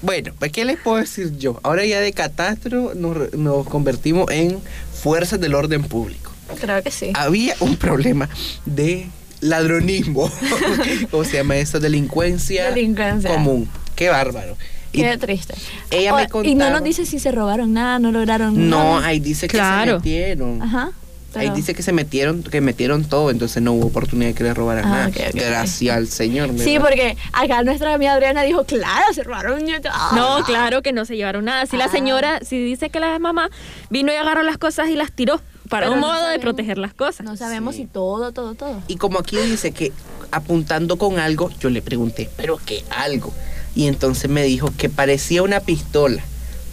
[0.01, 1.59] bueno, pues ¿qué les puedo decir yo?
[1.63, 4.59] Ahora ya de catastro nos convertimos en
[4.93, 6.28] fuerzas del orden público.
[6.59, 7.11] Creo que sí.
[7.13, 8.29] Había un problema
[8.65, 9.07] de
[9.41, 10.31] ladronismo,
[11.11, 11.79] ¿cómo se llama eso?
[11.79, 13.29] Delincuencia, Delincuencia.
[13.31, 13.69] común.
[13.95, 14.57] Qué bárbaro.
[14.91, 15.53] Y Qué triste.
[15.91, 18.95] ella me O- y no contaba- nos dice si se robaron nada, no lograron no,
[18.95, 19.07] nada.
[19.07, 19.97] ahí dice que se Claro.
[19.97, 20.61] metieron.
[20.61, 20.91] Ajá.
[21.35, 24.53] Ahí dice que se metieron, que metieron todo, entonces no hubo oportunidad de que le
[24.55, 25.29] robaran Ah, nada.
[25.31, 26.49] Gracias al Señor.
[26.57, 26.81] Sí, ¿verdad?
[26.81, 30.11] porque acá nuestra amiga Adriana dijo, claro, se robaron un Ah.
[30.15, 31.67] No, claro que no se llevaron nada.
[31.67, 31.89] Si la Ah.
[31.91, 33.51] señora, si dice que la mamá
[33.91, 36.77] vino y agarró las cosas y las tiró para Pero un no modo de proteger
[36.77, 37.25] las cosas.
[37.25, 37.81] No sabemos Sí.
[37.83, 38.81] si todo, todo, todo.
[38.87, 39.91] Y como aquí dice que
[40.31, 43.33] apuntando con algo, yo le pregunté, ¿pero qué algo?
[43.75, 46.23] Y entonces me dijo que parecía una pistola,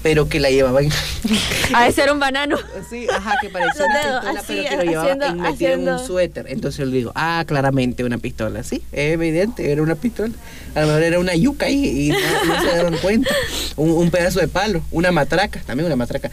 [0.03, 0.91] pero que la llevaba en...
[1.75, 2.57] A de ser un banano.
[2.89, 5.73] Sí, ajá, que parecía una dedos, pistola, así, pero que lo llevaba haciendo- en- metido
[5.73, 6.47] en un suéter.
[6.49, 8.63] Entonces yo le digo, ah, claramente una pistola.
[8.63, 10.33] Sí, es evidente, era una pistola.
[10.75, 12.19] A lo mejor era una yuca ahí y no,
[12.55, 13.35] no se dieron cuenta.
[13.77, 16.31] Un, un pedazo de palo, una matraca, también una matraca.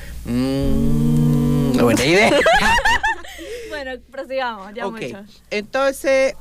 [1.74, 2.32] Mmm, buena idea.
[3.70, 5.24] Bueno, prosigamos, ya ok, mucho.
[5.50, 6.36] entonces,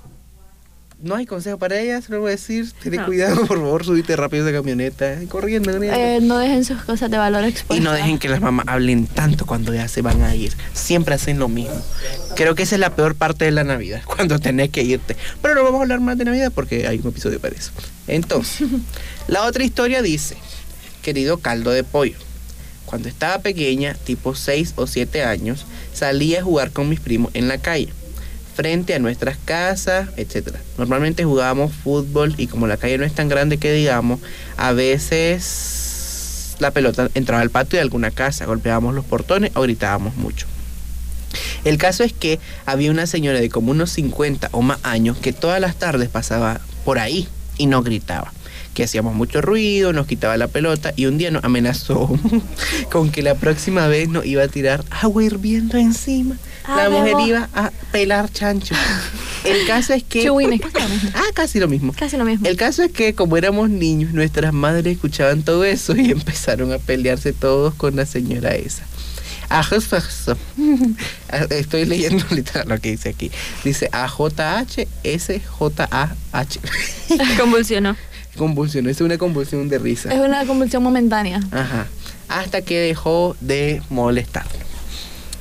[1.01, 3.07] no hay consejo para ella, solo voy a decir, ten No.
[3.07, 5.99] cuidado, por favor, subite rápido esa camioneta, corriendo, corriendo.
[5.99, 7.83] Eh, no dejen sus cosas de valor Y expuestas.
[7.83, 10.53] no dejen que las mamás hablen tanto cuando ya se van a ir.
[10.75, 11.75] Siempre hacen lo mismo.
[12.37, 15.17] Creo que esa es la peor parte de la Navidad, cuando tenés que irte.
[15.41, 17.73] Pero no vamos a hablar más de Navidad porque hay un episodio para eso.
[18.07, 18.69] Entonces,
[19.27, 20.37] la otra historia dice,
[21.03, 22.19] querido caldo de pollo,
[22.93, 27.49] cuando estaba pequeña, tipo 6 o 7 años, salía a jugar con mis primos en
[27.49, 27.89] la calle,
[28.55, 30.57] frente a nuestras casas, etc.
[30.77, 34.21] Normalmente jugábamos fútbol y como la calle no es tan grande que digamos,
[34.59, 40.15] a veces la pelota entraba al patio de alguna casa, golpeábamos los portones o gritábamos
[40.17, 40.47] mucho.
[41.65, 45.33] El caso es que había una señora de como unos 50 o más años que
[45.33, 47.27] todas las tardes pasaba por ahí
[47.57, 48.35] y no gritaba.
[48.75, 52.11] Que hacíamos mucho ruido, nos quitaba la pelota y un día nos amenazó
[52.91, 56.37] con que la próxima vez nos iba a tirar agua hirviendo encima.
[56.65, 58.75] Ah, la mujer iba a pelar chancho.
[59.45, 60.21] El caso es que...
[60.21, 60.71] Casi lo mismo.
[61.15, 61.93] Ah, casi lo mismo.
[61.93, 62.47] Casi lo mismo.
[62.47, 66.79] El caso es que como éramos niños, nuestras madres escuchaban todo eso y empezaron a
[66.79, 68.85] pelearse todos con la señora esa.
[71.51, 73.31] Estoy leyendo literal lo que dice aquí.
[73.65, 74.91] Dice A-J-H-S-J-A-H.
[77.39, 77.97] Convulsionó.
[78.37, 80.13] Convulsión, es una convulsión de risa.
[80.13, 81.41] Es una convulsión momentánea.
[81.51, 81.87] Ajá.
[82.29, 84.47] Hasta que dejó de molestar.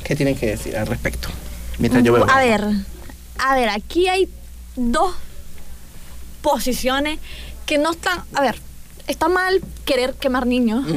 [0.04, 1.30] ¿Qué tienen que decir al respecto?
[1.80, 2.30] Mientras yo veo.
[2.30, 2.66] A ver,
[3.40, 4.28] a ver, aquí hay
[4.76, 5.16] dos
[6.42, 7.20] posiciones
[7.66, 8.24] que no están.
[8.34, 8.56] A ver,
[9.08, 10.86] está mal querer quemar niños.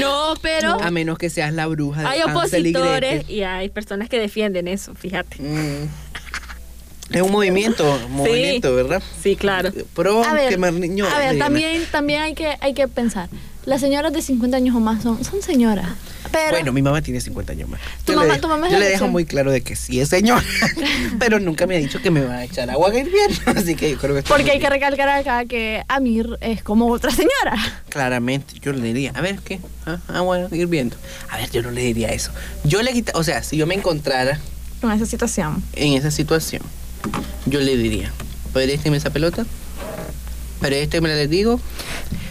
[0.00, 4.08] No, pero A menos que seas la bruja de hay y opositores y hay personas
[4.08, 5.42] que defienden eso, fíjate.
[5.42, 5.88] Mm.
[7.10, 9.02] Es un movimiento, un movimiento, ¿verdad?
[9.22, 9.72] Sí, claro.
[9.94, 11.08] Pro A ver, quemar niños.
[11.12, 13.28] a ver también, también hay, que, hay que pensar.
[13.64, 15.86] Las señoras de 50 años o más son, son señoras.
[16.32, 17.80] Pero Bueno, mi mamá tiene 50 años más.
[18.04, 20.00] Tu Yo mamá- le, tu mamá es yo le dejo muy claro de que sí
[20.00, 20.42] es señora,
[21.18, 23.98] pero nunca me ha dicho que me va a echar agua hirviendo, así que yo
[23.98, 27.56] creo que está porque hay que recalcar acá que Amir es como otra señora.
[27.88, 29.60] Claramente, yo le diría, a ver, ¿qué?
[29.86, 30.96] Ah, agua hirviendo.
[31.30, 32.30] A ver, yo no le diría eso.
[32.64, 34.38] Yo le quita, o sea, si yo me encontrara
[34.80, 35.62] Con esa situación.
[35.74, 36.62] en esa situación,
[37.46, 38.12] yo le diría,
[38.52, 39.44] ¿podrías tirarme esa pelota?
[40.60, 41.60] Pero este me les digo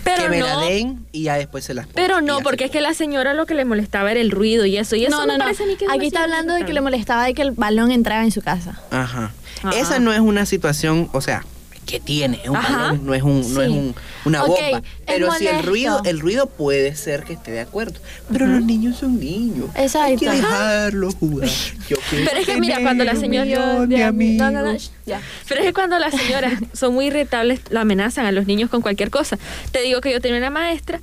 [0.03, 0.47] Pero que me no.
[0.47, 1.95] la den y ya después se las pongo.
[1.95, 4.77] Pero no, porque es que la señora lo que le molestaba era el ruido y
[4.77, 4.95] eso.
[4.97, 5.43] Y eso no, me no, no.
[5.45, 7.51] parece a mí que es Aquí está hablando de que le molestaba de que el
[7.51, 8.81] balón entraba en su casa.
[8.91, 9.31] Ajá.
[9.63, 9.77] Ajá.
[9.79, 11.45] Esa no es una situación, o sea,
[11.87, 12.57] que tiene, es un
[13.05, 13.95] no es un, no es un,
[14.25, 14.83] una bomba.
[15.07, 17.99] Pero si el ruido, el ruido puede ser que esté de acuerdo.
[18.31, 19.69] Pero los niños son niños.
[19.73, 20.19] Hay Exacto.
[20.19, 21.49] que dejarlos jugar.
[21.89, 23.97] Yo Pero es que mira, cuando la tener un señora- millón de
[24.37, 24.83] No, no, no, amigos.
[24.83, 25.21] sh, ya.
[25.47, 28.81] Pero es que cuando las señoras son muy irritables, lo amenazan a los niños con
[28.81, 29.39] cualquier cosa.
[29.71, 30.99] Te digo que yo tenía una maestra,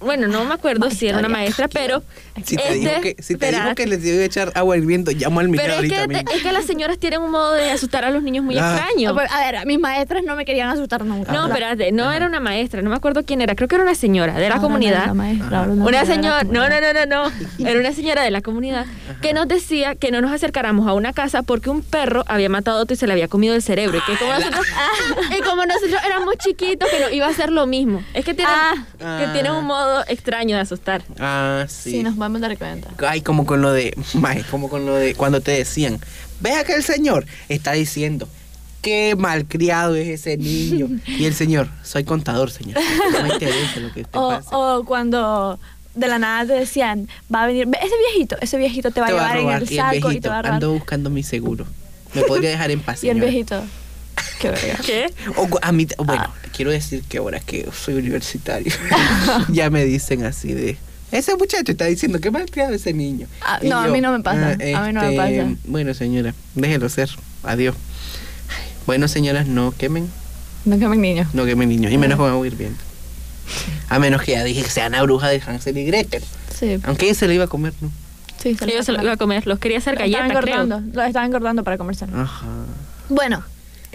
[0.00, 2.02] bueno, no me acuerdo si era una maestra, pero...
[2.44, 3.74] Si te, este, dijo que, si te dijo espérate.
[3.82, 6.30] que les iba a echar agua hirviendo, llamo al millón Pero es ahorita que, mismo.
[6.34, 8.76] es que las señoras tienen un modo de asustar a los niños muy Ah.
[8.76, 9.10] extraño.
[9.18, 11.32] A ver, mis maestras no me querían asustar nunca.
[11.32, 13.94] No, espérate, no era una maestra, no me acuerdo quién era, creo que era una
[13.94, 15.14] señora de la no comunidad.
[15.14, 16.92] maestra, Una señora, no, comunidad.
[17.06, 18.84] no, no, no, no, era una señora de la comunidad
[19.22, 22.78] que nos decía que no nos acercáramos a una casa porque un perro había matado
[22.78, 23.96] a otro y se le había comido el cerebro.
[23.96, 24.66] Y que como nosotros,
[25.38, 28.02] y como nosotros éramos chiquitos, que no iba a ser lo mismo.
[28.12, 28.54] Es que tienen,
[29.02, 29.18] Ah.
[29.24, 31.02] que tienen un modo extraño de asustar.
[31.18, 31.90] Ah, sí.
[31.92, 32.88] Sí, nos podemos dar cuenta.
[33.08, 35.98] Ay, como con lo de, mae, como con lo de cuando te decían,
[36.40, 38.28] vea que el señor está diciendo,
[38.82, 40.88] qué malcriado es ese niño.
[41.06, 42.78] Y el señor, soy contador, señor.
[43.12, 45.58] No me interesa lo que usted O, o cuando
[45.94, 49.06] de la nada te decían, va a venir, "Ve, ese viejito, ese viejito te va
[49.06, 49.56] Te a va a llevar robar.
[49.56, 50.54] en el Y el saco y te va a robar.
[50.54, 51.66] ando buscando mi seguro.
[52.14, 53.30] ¿Me podría dejar en paz, Y el señora?
[53.30, 53.62] viejito,
[54.40, 54.78] qué verga.
[54.86, 55.12] ¿Qué?
[55.36, 56.34] O cu- a mí, bueno, Ah.
[56.54, 58.72] quiero decir que ahora que soy universitario,
[59.48, 60.76] ya me dicen así de,
[61.12, 63.26] ese muchacho está diciendo que malcriado ese niño.
[63.42, 65.46] Ah, no, a mí no me pasa, a mí no me pasa.
[65.64, 67.10] Bueno, señora, déjelo ser.
[67.44, 67.74] Adiós.
[68.86, 70.08] Bueno, señoras, no quemen,
[70.64, 71.28] No quemen niños.
[71.34, 72.78] no quemen niños, y menos con agua hirviendo.
[73.88, 76.22] A menos que ya dije que sea una bruja de Hansel y Gretel.
[76.58, 77.90] Sí, Aunque ella se lo iba a comer, ¿no?
[78.42, 80.40] sí, se lo iba a comer, los quería hacer galletas, creo.
[80.40, 82.20] cortando, lo estaban cortando para comérselo.
[82.20, 82.46] Ajá.
[83.08, 83.42] Bueno,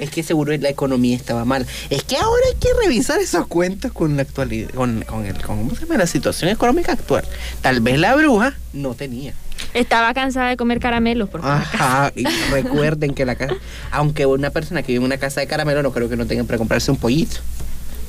[0.01, 1.65] Es que seguro la economía estaba mal.
[1.89, 5.59] Es que ahora hay que revisar esos cuentos con la actualidad, con, con el, con,
[5.59, 5.97] ¿cómo se llama?
[5.97, 7.23] la situación económica actual.
[7.61, 9.33] Tal vez la bruja no tenía.
[9.75, 11.57] Estaba cansada de comer caramelos, por favor.
[11.61, 13.53] Ajá, y recuerden que la casa,
[13.91, 16.47] aunque una persona que vive en una casa de caramelo no creo que no tengan
[16.47, 17.37] para comprarse un pollito.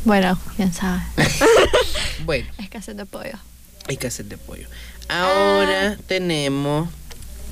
[0.04, 1.02] bueno, quién sabe.
[2.24, 3.36] Bueno, Escasez de pollo.
[3.88, 4.66] hay que hacer de pollo.
[5.08, 6.88] Ahora tenemos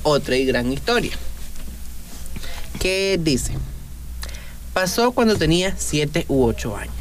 [0.04, 1.10] otra y gran historia.
[2.78, 3.52] Que dice,
[4.80, 6.94] pasó cuando tenía 7 u 8 años.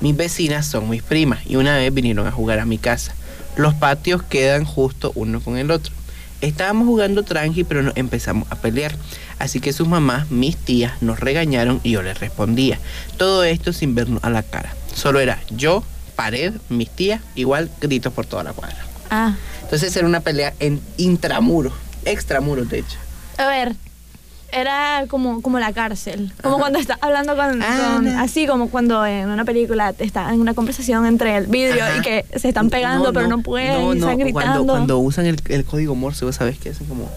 [0.00, 3.16] Mis vecinas son mis primas y una vez vinieron a jugar a mi casa.
[3.56, 5.92] Los patios quedan justo uno con el otro.
[6.40, 8.94] Estábamos jugando tranqui, pero nos empezamos a pelear.
[9.40, 12.78] Así que sus mamás, mis tías, nos regañaron y yo les respondía.
[13.16, 14.72] Todo esto sin vernos a la cara.
[14.94, 15.82] Solo era yo,
[16.14, 18.78] pared, mis tías, igual gritos por toda la cuadra.
[19.10, 21.72] Ah, Entonces era una pelea en intramuros,
[22.04, 22.98] extramuros de hecho.
[23.36, 23.74] a ver,
[24.60, 26.32] era como, como la cárcel.
[26.42, 26.62] Como Ajá.
[26.62, 28.20] cuando estás hablando con, Ah, con- no.
[28.20, 31.98] Así como cuando en una película está en una conversación entre el vidrio Ajá.
[31.98, 34.32] y que se están pegando, pero no pueden, y están gritando.
[34.32, 37.10] Cuando, cuando usan el, el código Morse, vos sabés que hacen como,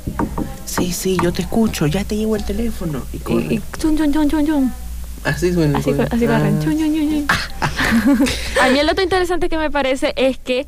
[0.65, 3.01] sí, sí, yo te escucho, ya te llevo el teléfono.
[3.13, 3.51] Y, corren.
[3.51, 4.73] y chun, chun, chun, chun, chun.
[5.23, 6.57] así suena Así, co- así corren.
[6.59, 6.63] Ah.
[6.63, 7.27] Chun, chun, chun, chun.
[8.61, 10.67] A mí el otro interesante que me parece es que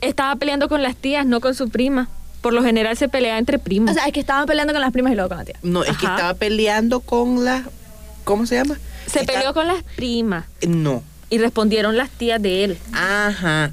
[0.00, 2.08] estaba peleando con las tías, no con su prima.
[2.46, 3.90] Por lo general se pelea entre primos.
[3.90, 5.56] O sea, es que estaban peleando con las primas y luego con la tía.
[5.64, 7.64] No, es que estaba peleando con la,
[8.22, 8.78] ¿cómo se llama?
[9.10, 12.78] se Está- peleó con las primas No, y respondieron las tías de él.
[12.92, 13.72] ajá.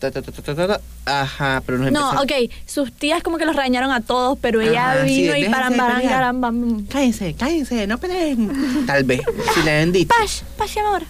[0.00, 0.80] Ta, ta, ta, ta, ta, ta, ta.
[1.22, 4.60] Ajá, pero nos No, empezamos- ok, sus tías como que los regañaron a todos, pero
[4.60, 6.02] ella Ajá, sí, vino y pelear.
[6.02, 6.86] garan, bam.
[6.86, 8.84] Cállense, cállense, no peleen.
[8.84, 9.20] Tal vez,
[9.54, 10.08] si le han dicho.
[10.08, 11.02] Paz, paz y amor.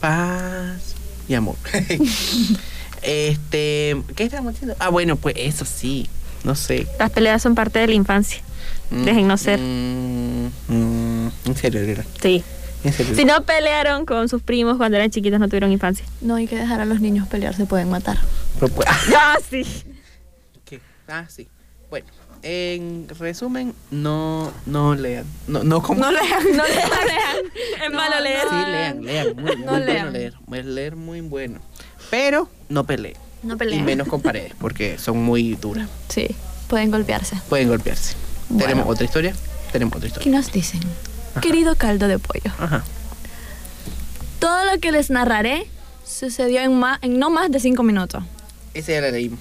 [0.00, 0.94] Paz
[1.28, 1.54] y amor.
[3.02, 4.74] este, ¿qué estamos haciendo?
[4.80, 6.08] Ah, bueno, pues eso sí,
[6.44, 6.86] no sé.
[6.98, 8.40] Las peleas son parte de la infancia.
[8.90, 9.58] Mm, Déjennos ser.
[9.60, 11.80] mm, mm, en serio,
[12.22, 12.44] Sí.
[12.84, 13.14] en serio.
[13.16, 16.04] Si no pelearon con sus primos cuando eran chiquitos, no tuvieron infancia.
[16.20, 18.18] No hay que dejar a los niños pelear, se pueden matar.
[18.60, 19.64] Pero, pues, Ah, sí.
[20.64, 20.80] ¿qué?
[21.08, 21.48] Ah, sí.
[21.90, 22.06] Bueno,
[22.42, 25.24] en resumen, no, no lean.
[25.48, 26.00] No, no como.
[26.00, 27.36] No lean, No lean, no lean.
[27.84, 28.40] Es No, malo leer.
[28.48, 29.26] Sí, lean, lean.
[29.36, 30.34] Muy, muy No bueno leer.
[30.52, 31.60] Es leer muy bueno.
[32.10, 33.16] Pero no peleen.
[33.46, 35.88] No Y menos con paredes, porque son muy duras.
[36.08, 36.28] Sí,
[36.68, 37.36] pueden golpearse.
[37.48, 38.14] Pueden golpearse.
[38.48, 38.64] Bueno.
[38.64, 39.34] ¿Tenemos otra historia?
[39.72, 40.32] Tenemos otra ¿Qué historia.
[40.38, 40.80] nos dicen?
[41.42, 42.82] Querido caldo de pollo, Ajá.
[44.38, 45.66] todo lo que les narraré
[46.06, 48.22] sucedió en, ma- en no más de cinco minutos.
[48.74, 49.40] Ese ya la leímos.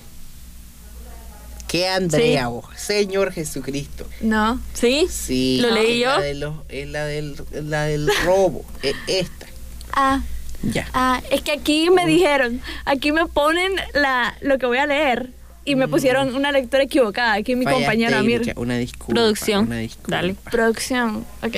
[1.67, 4.05] ¿Qué Andrea, oh, Señor Jesucristo?
[4.21, 4.59] ¿No?
[4.73, 5.07] ¿Sí?
[5.09, 5.59] Sí.
[5.61, 6.07] ¿Lo leí yo?
[6.09, 8.63] La, de los- es la del, la del robo.
[8.83, 9.47] es esta.
[9.93, 10.21] Ah,
[10.63, 10.87] Ya.
[10.93, 15.31] ah, es que aquí me dijeron, aquí me ponen la, lo que voy a leer
[15.63, 17.33] y me pusieron una lectura equivocada.
[17.33, 18.53] Aquí mi Falla compañero Amir.
[18.55, 19.13] Una disculpa.
[19.13, 19.65] Producción.
[19.67, 20.15] Una disculpa.
[20.17, 20.35] Dale.
[20.51, 21.25] Producción.
[21.43, 21.55] Ok.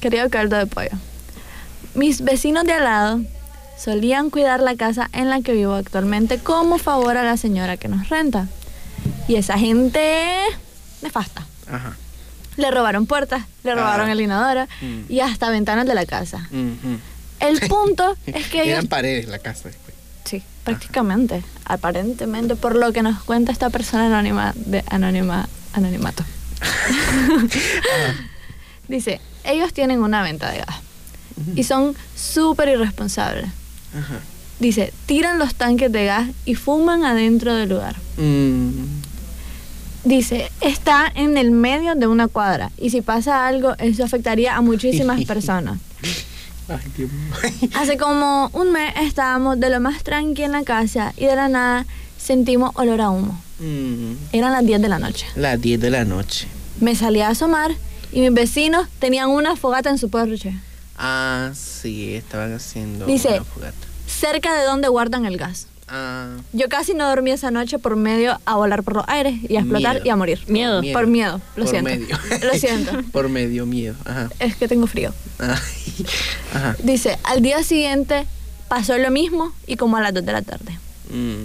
[0.00, 0.90] Querido caldo de pollo.
[1.94, 3.20] Mis vecinos de al lado
[3.76, 7.88] solían cuidar la casa en la que vivo actualmente como favor a la señora que
[7.88, 8.46] nos renta.
[9.26, 10.36] Y esa gente
[11.02, 11.46] nefasta.
[11.70, 11.96] Ajá.
[12.56, 14.12] Le robaron puertas, le robaron Ah.
[14.12, 15.00] el inodoro Mm.
[15.12, 16.48] y hasta ventanas de la casa.
[17.40, 18.72] El punto es que ellos...
[18.72, 19.94] Eran paredes la casa después.
[20.24, 26.24] Sí, prácticamente, aparentemente, por lo que nos cuenta esta persona anónima de anónima, anonimato.
[28.88, 30.76] Dice, ellos tienen una venta de gas
[31.54, 33.46] y son súper irresponsables.
[33.96, 34.20] Ajá.
[34.58, 37.94] Dice, tiran los tanques de gas y fuman adentro del lugar.
[38.16, 38.70] Mm.
[40.04, 44.60] Dice, está en el medio de una cuadra y si pasa algo, eso afectaría a
[44.60, 45.78] muchísimas personas.
[46.68, 47.70] Ay.
[47.74, 51.48] Hace como un mes estábamos de lo más tranqui en la casa y de la
[51.48, 51.86] nada
[52.18, 53.40] sentimos olor a humo.
[53.60, 54.12] Mm.
[54.32, 55.26] Eran las 10 de la noche.
[55.36, 56.46] Las 10 de la noche.
[56.80, 57.72] Me salí a asomar
[58.12, 60.54] y mis vecinos tenían una fogata en su porche,
[61.00, 63.76] Ah, sí, estaban haciendo Dice- una fogata.
[64.06, 65.68] cerca de donde guardan el gas.
[65.90, 69.56] Ah, Yo casi no dormí esa noche por medio a volar por los aires y
[69.56, 70.06] a explotar Miedo.
[70.06, 70.40] y a morir.
[70.46, 70.82] Miedo.
[70.92, 71.90] Por miedo, lo por siento.
[71.90, 72.18] medio.
[72.42, 73.02] Lo siento.
[73.12, 73.94] por medio miedo.
[74.04, 74.28] Ajá.
[74.38, 75.12] Es que tengo frío.
[76.54, 76.76] Ajá.
[76.82, 78.26] Dice, al día siguiente
[78.68, 80.78] pasó lo mismo y como a las 2 de la tarde.
[81.10, 81.44] Mm.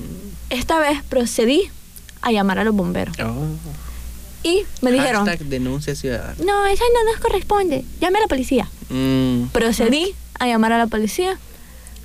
[0.50, 1.64] Esta vez procedí
[2.22, 3.16] a llamar a los bomberos.
[3.20, 3.46] Oh.
[4.44, 6.36] Y me dijeron, Hashtag denuncia ciudadana.
[6.46, 8.68] no, eso no nos corresponde, llame a la policía.
[8.90, 9.46] Mm.
[9.54, 11.38] Procedí a llamar a la policía,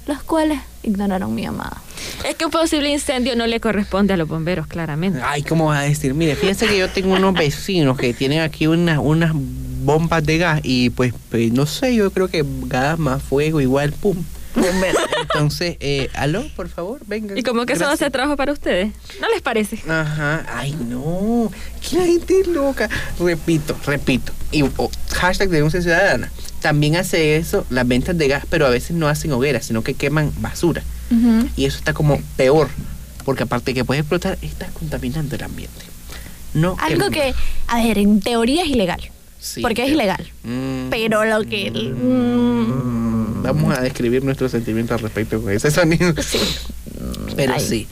[0.08, 1.76] los cuales ignoraron mi llamada.
[2.26, 5.20] Es que un posible incendio no le corresponde a los bomberos, claramente.
[5.22, 6.14] Ay, ¿cómo vas a decir?
[6.14, 10.60] Mire, fíjense que yo tengo unos vecinos que tienen aquí unas, unas bombas de gas
[10.64, 14.16] y pues, pues, no sé, yo creo que gas más fuego igual, pum.
[15.20, 17.38] Entonces, eh, aló, por favor, venga.
[17.38, 18.06] Y como que eso no Gracias.
[18.06, 18.92] hace trabajo para ustedes.
[19.20, 19.78] ¿No les parece?
[19.88, 22.88] Ajá, ay no, que la gente es loca.
[23.20, 24.32] Repito, repito.
[24.50, 26.30] Y oh, hashtag denuncia ciudadana.
[26.60, 29.94] También hace eso las ventas de gas, pero a veces no hacen hogueras, sino que
[29.94, 30.82] queman basura.
[31.56, 32.68] Y eso está como peor,
[33.24, 35.84] porque aparte de que puede explotar, estás contaminando el ambiente.
[36.54, 37.34] No Algo que,
[37.66, 39.00] a ver, en teoría es ilegal.
[39.40, 40.28] Sí, porque es ilegal.
[40.42, 41.70] Mm, Pero lo que...
[41.70, 46.12] mm, Vamos a describir nuestros sentimientos al respecto con ese sonido.
[46.22, 46.38] sí.
[47.36, 47.60] Pero Ay.
[47.60, 47.86] sí.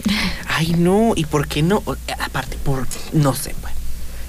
[0.49, 1.83] Ay, no, ¿y por qué no?
[2.19, 3.73] Aparte, por no sé, pues.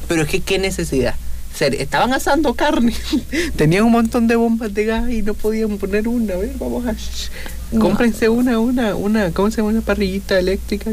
[0.08, 1.16] Pero es que qué necesidad.
[1.62, 2.94] Estaban asando carne.
[3.56, 6.34] Tenían un montón de bombas de gas y no podían poner una.
[6.34, 6.94] A ver, vamos a.
[7.72, 7.82] No.
[7.82, 9.70] Cómprense una, una, una, ¿cómo se llama?
[9.70, 10.92] Una parrillita eléctrica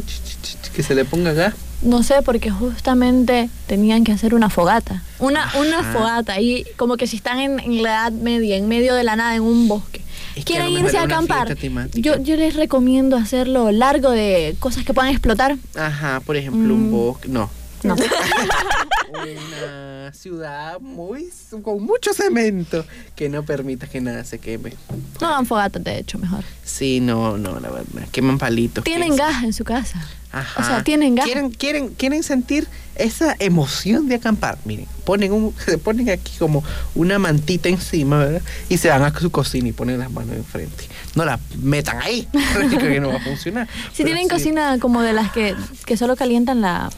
[0.74, 1.54] que se le ponga gas.
[1.82, 5.02] No sé, porque justamente tenían que hacer una fogata.
[5.18, 6.40] Una, una fogata.
[6.40, 9.34] Y como que si están en, en la Edad Media, en medio de la nada,
[9.36, 10.00] en un bosque.
[10.34, 11.56] Es que a Quieren mejor irse a acampar.
[11.92, 15.56] Yo, yo les recomiendo hacerlo largo de cosas que puedan explotar.
[15.76, 16.90] Ajá, por ejemplo, un Mm.
[16.90, 17.28] bosque.
[17.28, 17.50] No.
[17.84, 17.94] No.
[19.14, 21.28] Una ciudad muy
[21.62, 24.72] con mucho cemento que no permita que nada se queme.
[25.20, 26.44] No hagan fogatas, de hecho, mejor.
[26.64, 28.08] Sí, no, no, la verdad.
[28.10, 28.82] Queman palitos.
[28.84, 30.04] Tienen gas en su casa.
[30.32, 30.62] Ajá.
[30.62, 31.26] O sea, tienen gas.
[31.26, 32.66] Quieren, quieren, quieren sentir
[32.96, 34.58] esa emoción de acampar.
[34.64, 38.42] Miren, ponen un, se ponen aquí como una mantita encima, ¿verdad?
[38.68, 40.88] Y se van a su cocina y ponen las manos enfrente.
[41.14, 42.26] No la metan ahí,
[42.78, 43.68] que no va a funcionar.
[43.92, 44.30] Si Pero tienen sí.
[44.30, 46.90] cocina como de las que, que solo calientan la,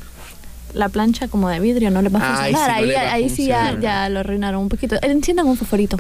[0.77, 2.79] la plancha como de vidrio, no les va a Ay, funcionar.
[2.81, 4.97] sí, no ahí va ahí sí ya, ya lo arruinaron un poquito.
[5.03, 5.97] Enciendan un fosforito.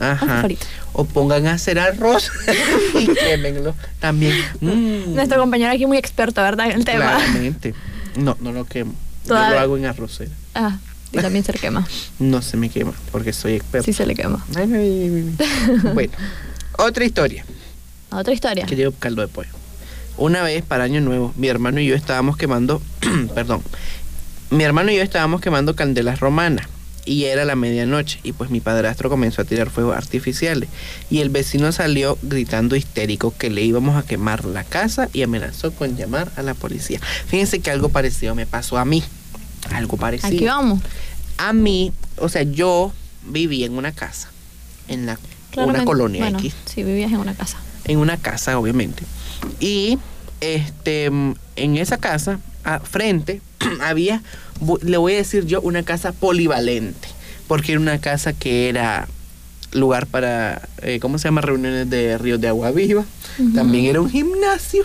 [0.92, 2.30] O pongan a hacer arroz
[2.94, 4.34] y quémenlo también.
[4.60, 5.14] Mm.
[5.14, 6.66] Nuestro compañero aquí muy experto, ¿verdad?
[6.66, 7.16] En el tema.
[7.16, 7.74] Claramente.
[8.16, 8.94] No, no lo quemo.
[9.26, 10.30] Yo lo hago en arrocera.
[10.54, 10.78] Ah,
[11.12, 11.86] y también se le quema.
[12.18, 13.84] No se me quema porque soy experto.
[13.84, 14.44] Sí se le quema.
[14.54, 15.92] Ay, ay, ay, ay.
[15.94, 16.12] bueno,
[16.78, 17.44] otra historia
[18.10, 18.66] Otra historia.
[18.66, 19.50] que llevo caldo de pollo.
[20.18, 22.80] Una vez para Año Nuevo, mi hermano y yo estábamos quemando,
[23.34, 23.62] perdón,
[24.50, 26.66] mi hermano y yo estábamos quemando candelas romanas
[27.04, 30.68] y era la medianoche y pues mi padrastro comenzó a tirar fuegos artificiales
[31.08, 35.72] y el vecino salió gritando histérico que le íbamos a quemar la casa y amenazó
[35.72, 37.00] con llamar a la policía.
[37.28, 39.04] Fíjense que algo parecido me pasó a mí,
[39.72, 40.34] algo parecido.
[40.34, 40.80] Aquí vamos.
[41.38, 42.92] A mí, o sea, yo
[43.24, 44.30] viví en una casa,
[44.88, 45.18] en la
[45.56, 47.56] una colonia bueno, X, Sí, vivías en una casa.
[47.84, 49.04] en una casa, obviamente.
[49.60, 49.98] Y
[50.40, 53.40] este en esa casa, a frente,
[53.80, 54.22] había,
[54.82, 57.08] le voy a decir yo, una casa polivalente,
[57.48, 59.08] porque era una casa que era
[59.72, 61.40] lugar para, eh, ¿cómo se llama?
[61.40, 63.04] Reuniones de ríos de agua viva.
[63.54, 64.84] También era un gimnasio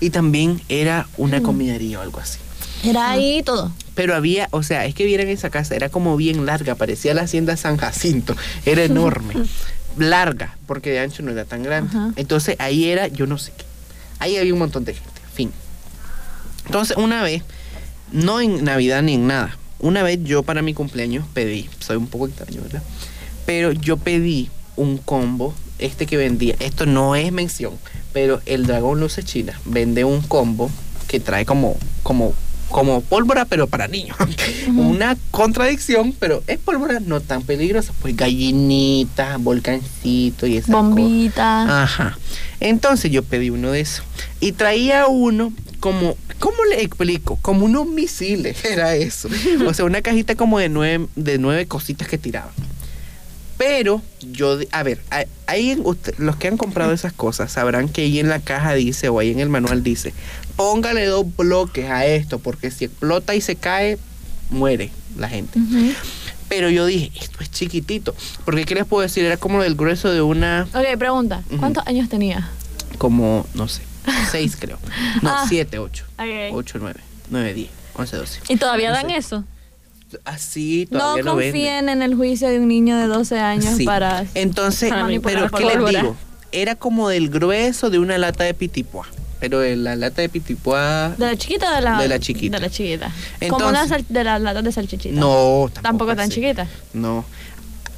[0.00, 2.38] y también era una comidería o algo así.
[2.84, 3.72] Era ahí todo.
[3.94, 7.22] Pero había, o sea, es que vieran esa casa, era como bien larga, parecía la
[7.22, 8.36] hacienda San Jacinto,
[8.66, 9.34] era enorme,
[9.96, 11.96] larga, porque de ancho no era tan grande.
[12.16, 13.64] Entonces ahí era, yo no sé qué,
[14.18, 15.50] ahí había un montón de gente, fin.
[16.66, 17.42] Entonces una vez,
[18.12, 22.06] no en Navidad ni en nada, una vez yo para mi cumpleaños pedí, soy un
[22.06, 22.82] poco extraño, ¿verdad?
[23.44, 27.74] Pero yo pedí un combo, este que vendía, esto no es mención,
[28.12, 30.70] pero el Dragón Luce China vende un combo
[31.06, 32.34] que trae como, como,
[32.70, 34.16] como pólvora, pero para niños.
[34.68, 40.82] Una contradicción, pero es pólvora no tan peligrosa, pues gallinita, volcancito y esas cosas.
[40.82, 41.82] Bombita.
[41.82, 42.18] Ajá.
[42.58, 44.04] Entonces yo pedí uno de esos.
[44.40, 47.38] Y traía uno como, ¿cómo le explico?
[47.42, 49.28] Como unos misiles, era eso.
[49.66, 52.52] O sea, una cajita como de nueve, de nueve cositas que tiraban.
[53.58, 55.00] Pero yo, a ver,
[55.46, 55.80] ahí
[56.18, 59.30] los que han comprado esas cosas sabrán que ahí en la caja dice o ahí
[59.30, 60.12] en el manual dice,
[60.56, 63.96] póngale dos bloques a esto porque si explota y se cae,
[64.50, 65.58] muere la gente.
[66.50, 68.14] Pero yo dije, esto es chiquitito.
[68.44, 69.24] Porque, ¿qué les puedo decir?
[69.24, 71.42] Era como del grueso de una Ok, pregunta.
[71.58, 72.50] ¿Cuántos años tenía?
[72.98, 73.82] como, no sé,
[74.30, 74.78] seis creo.
[75.22, 75.46] No, Ah.
[75.48, 76.04] siete, ocho.
[76.18, 76.54] Ok.
[76.54, 77.00] Ocho, nueve.
[77.30, 78.40] Nueve, diez, once, doce.
[78.48, 79.44] ¿Y todavía No dan eso?
[80.24, 81.50] Así No todavía venden.
[81.52, 83.84] confíen en el juicio de un niño de 12 años Sí.
[83.84, 84.24] para...
[84.34, 86.16] Entonces, Para pero ¿qué les digo?
[86.52, 89.06] Era como del grueso de una lata de pitipua.
[89.40, 91.14] Pero de la lata de pitipua...
[91.18, 92.00] ¿De la chiquita o de la...?
[92.00, 92.56] De la chiquita.
[92.58, 93.10] De la chiquita.
[93.50, 95.14] Como una sal- de las latas de salchichita.
[95.20, 96.34] No, Tampoco tan así.
[96.40, 96.68] chiquita.
[96.94, 97.24] No.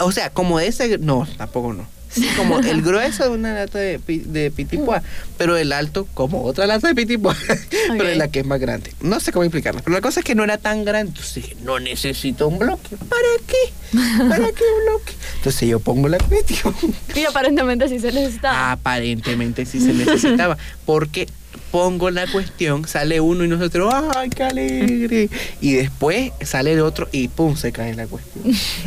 [0.01, 0.97] O sea, como de ese...
[0.99, 1.87] No, tampoco no.
[2.11, 5.03] Sí, como el grueso de una lata de, de pitipua,
[5.37, 7.37] pero el alto como otra lata de pitipua,
[7.89, 8.11] pero Ok.
[8.11, 8.93] es la que es más grande.
[9.01, 11.11] No sé cómo explicarlo, pero la cosa es que no era tan grande.
[11.11, 12.97] Entonces dije, no necesito un bloque.
[12.97, 13.97] ¿Para qué?
[14.29, 15.13] ¿Para qué un bloque?
[15.37, 16.75] Entonces yo pongo la cuestión.
[17.15, 18.73] Y aparentemente sí se necesitaba.
[18.73, 20.57] Aparentemente sí se necesitaba,
[20.87, 21.29] porque
[21.71, 25.31] pongo la cuestión, sale uno y nosotros, ¡ay, qué alegre!
[25.61, 27.57] Y después sale el otro y ¡pum!
[27.57, 28.45] se cae la cuestión.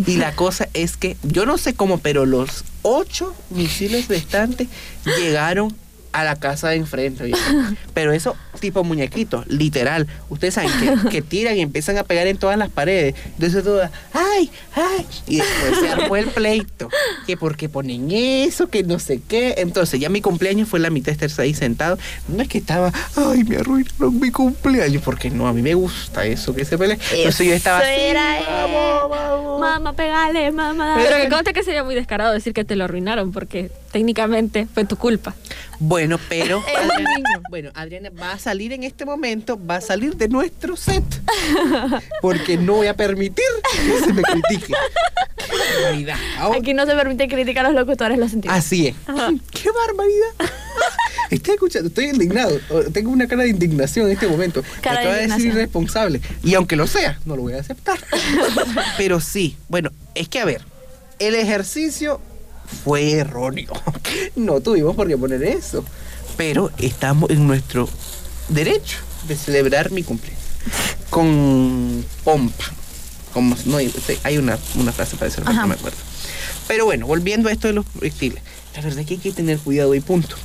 [0.08, 4.68] Y la cosa es que, yo no sé cómo, pero los ocho misiles restantes
[5.06, 5.76] llegaron
[6.12, 7.24] a la casa de enfrente.
[7.24, 7.36] oye.
[7.94, 10.08] Pero eso tipo muñequitos, literal.
[10.30, 13.16] Ustedes saben que, que tiran y empiezan a pegar en todas las paredes.
[13.34, 13.82] Entonces todo,
[14.14, 14.52] ¡ay!
[14.76, 15.06] ¡ay!
[15.28, 16.90] Y después se armó el pleito.
[17.26, 19.56] Que porque ponen eso, que no sé qué.
[19.58, 21.98] Entonces ya mi cumpleaños fue la mitad de estar ahí sentado.
[22.28, 23.44] No es que estaba, ¡ay!
[23.44, 25.02] Me arruinaron mi cumpleaños.
[25.04, 26.98] Porque no, a mí me gusta eso que se pelea.
[27.14, 28.14] Entonces yo estaba así.
[28.14, 29.60] ¡vamos, vamos!
[29.60, 30.96] Mamá, pegale, mamá.
[30.98, 34.86] Pero que conste que sería muy descarado decir que te lo arruinaron porque técnicamente fue
[34.86, 35.34] tu culpa.
[35.80, 36.64] Bueno, pero
[37.50, 41.04] bueno, Adriana va a salir en este momento, va a salir de nuestro set.
[42.22, 44.74] Porque no voy a permitir que se me critique.
[45.38, 46.16] ¡Qué barbaridad!
[46.38, 48.56] Ahora- Aquí no se permite criticar a los locutores, lo sentimos.
[48.58, 48.96] así es.
[49.52, 50.52] ¡Qué barbaridad!
[51.30, 52.60] Estoy escuchando, estoy indignado.
[52.94, 54.64] Tengo una cara de indignación en este momento.
[54.82, 55.58] Cara Me de acaba de decir indignación.
[55.58, 56.22] irresponsable.
[56.44, 57.98] Y aunque lo sea, no lo voy a aceptar.
[58.98, 60.62] Pero sí, bueno, es que a ver,
[61.20, 62.20] el ejercicio
[62.84, 63.72] fue erróneo.
[64.36, 65.84] No tuvimos por qué poner eso.
[66.38, 67.88] Pero estamos en nuestro
[68.50, 68.98] derecho
[69.28, 70.42] de celebrar mi cumpleaños.
[71.10, 72.66] Con pompa.
[73.34, 73.94] Como, no, hay-
[74.24, 75.98] hay una, una frase para eso, no me acuerdo.
[76.68, 78.42] Pero bueno, volviendo a esto de los proyectiles.
[78.76, 80.36] La verdad es que hay que tener cuidado y punto.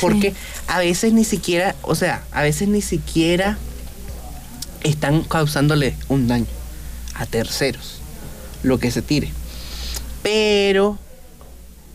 [0.00, 0.34] Porque
[0.66, 3.58] a veces ni siquiera, o sea, a veces ni siquiera
[4.82, 6.46] están causándole un daño
[7.14, 7.98] a terceros,
[8.62, 9.30] lo que se tire.
[10.22, 10.98] Pero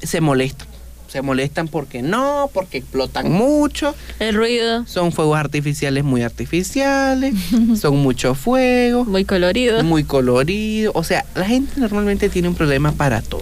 [0.02, 0.68] se molestan.
[1.08, 3.96] Se molestan porque no, porque explotan mucho.
[4.20, 7.34] El ruido, Son fuegos artificiales muy artificiales.
[7.82, 9.84] son mucho fuego, muy colorido.
[9.84, 10.92] muy colorido.
[10.94, 13.42] O sea, la gente normalmente tiene un problema para todo.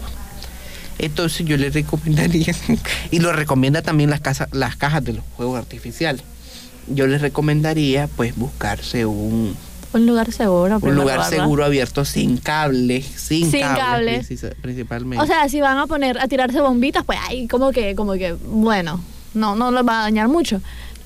[1.00, 2.56] Entonces yo les recomendaría,
[3.12, 6.24] y lo recomienda también las, casas, las cajas de los juegos artificiales.
[6.88, 9.56] Yo les recomendaría pues buscarse un,
[9.94, 10.80] Un lugar seguro.
[10.82, 13.80] un lugar seguro abierto sin cables, sin, Sin cables,
[14.28, 14.30] cables.
[14.32, 15.24] princi- principalmente.
[15.24, 18.34] O sea, si van a poner, a tirarse bombitas, pues ahí como que, como que,
[18.34, 19.00] bueno,
[19.34, 20.62] no, no los va a dañar mucho.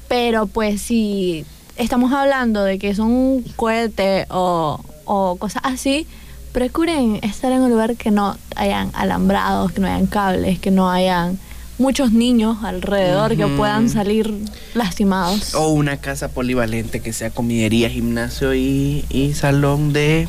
[0.07, 1.45] Pero pues si
[1.77, 6.05] estamos hablando de que son un cohete o, o cosas así,
[6.51, 10.89] procuren estar en un lugar que no hayan alambrados, que no hayan cables, que no
[10.89, 11.39] hayan
[11.81, 14.33] muchos niños alrededor que puedan salir
[14.73, 15.53] lastimados.
[15.55, 20.27] o una casa polivalente que sea comidería, gimnasio y, y salón de,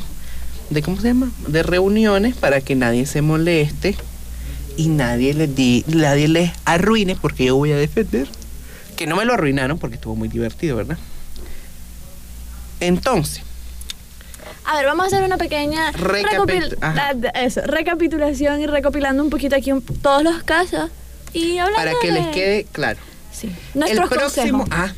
[0.71, 1.31] de ¿cómo se llama?
[1.47, 3.95] De reuniones para que nadie se moleste
[4.77, 8.27] y nadie les di, nadie les arruine porque yo voy a defender
[8.97, 10.99] que no me lo arruinaron porque estuvo muy divertido, ¿verdad?
[12.81, 13.43] Entonces,
[14.65, 19.57] A ver, vamos a hacer una pequeña recopil- ah, eso, recapitulación y recopilando un poquito
[19.57, 20.91] aquí un- todos los casos
[21.35, 22.99] y hablando para que les de- quede claro.
[23.33, 23.51] Sí.
[23.75, 24.93] El próximo, ah,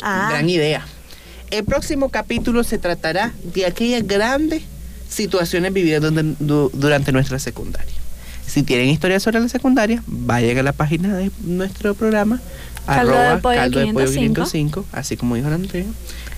[0.00, 0.28] Ah.
[0.30, 0.86] gran idea.
[1.50, 4.62] El próximo capítulo se tratará de aquellas grandes
[5.08, 7.92] situaciones vividas donde- du- durante nuestra secundaria.
[8.46, 12.40] Si tienen historias sobre la secundaria, vayan a la página de nuestro programa
[12.86, 14.44] Caldo de arroba pollo caldo de pollo 505.
[14.44, 15.84] 505, así como dijo la Andrea.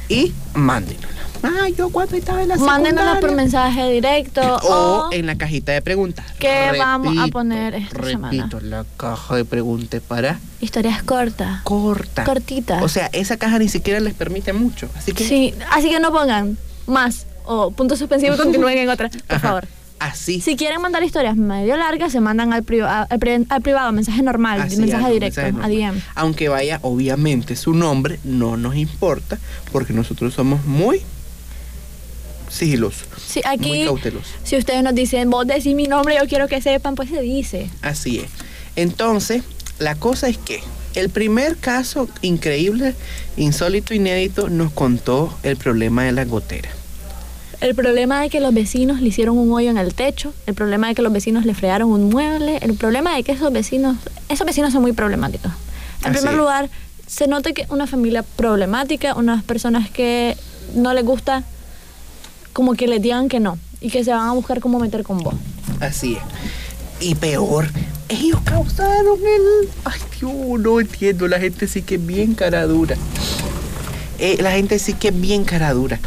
[0.09, 1.09] Y mándenosla.
[1.43, 5.73] Ah, yo cuando estaba en la Mándenosla por mensaje directo O o, en la cajita
[5.73, 6.25] de preguntas.
[6.39, 8.49] ¿Qué vamos a poner esta repito, semana?
[8.63, 11.61] la caja de preguntas para historias cortas.
[11.63, 12.25] corta.
[12.25, 12.83] Cortitas.
[12.83, 14.89] O sea, esa caja ni siquiera les permite mucho.
[14.97, 15.25] Así que.
[15.25, 19.39] Sí, así que no pongan más o punto suspensivo y continúen en otra, por Ajá,
[19.41, 19.69] favor.
[20.05, 20.41] Así.
[20.41, 24.23] Si quieren mandar historias medio largas, se mandan al, priva- al, pri- al privado, mensaje
[24.23, 25.91] normal, Así, mensaje directo, mensaje a.
[25.93, 26.01] DM.
[26.15, 29.39] Aunque vaya, obviamente, su nombre no nos importa
[29.73, 31.01] porque nosotros somos muy
[32.51, 33.09] sigilosos.
[33.27, 34.29] Sí, Muy cautelosos.
[34.45, 37.69] si ustedes nos dicen, vos decís mi nombre, yo quiero que sepan, pues se dice.
[37.83, 38.31] Así es.
[38.77, 39.43] Entonces,
[39.79, 40.61] la cosa es que
[40.95, 42.95] el primer caso increíble,
[43.37, 46.69] insólito, inédito, nos contó el problema de la gotera.
[47.61, 50.89] El problema de que los vecinos le hicieron un hoyo en el techo, el problema
[50.89, 53.97] de que los vecinos le fregaron un mueble, el problema de que esos vecinos,
[54.29, 55.53] esos vecinos son muy problemáticos.
[56.05, 56.71] En Así primer lugar,
[57.07, 60.37] se nota que una familia problemática, unas personas que
[60.75, 61.45] no les gusta
[62.53, 65.19] como que les digan que no y que se van a buscar cómo meter con
[65.19, 65.35] vos.
[65.81, 66.23] Así es.
[67.01, 67.69] Y peor,
[68.09, 69.69] ellos causaron el...
[69.85, 71.29] Ay, Dios, no entiendo.
[71.29, 72.97] La gente sí que es bien cara dura.
[74.19, 75.99] Eh, la gente sí que es bien cara dura.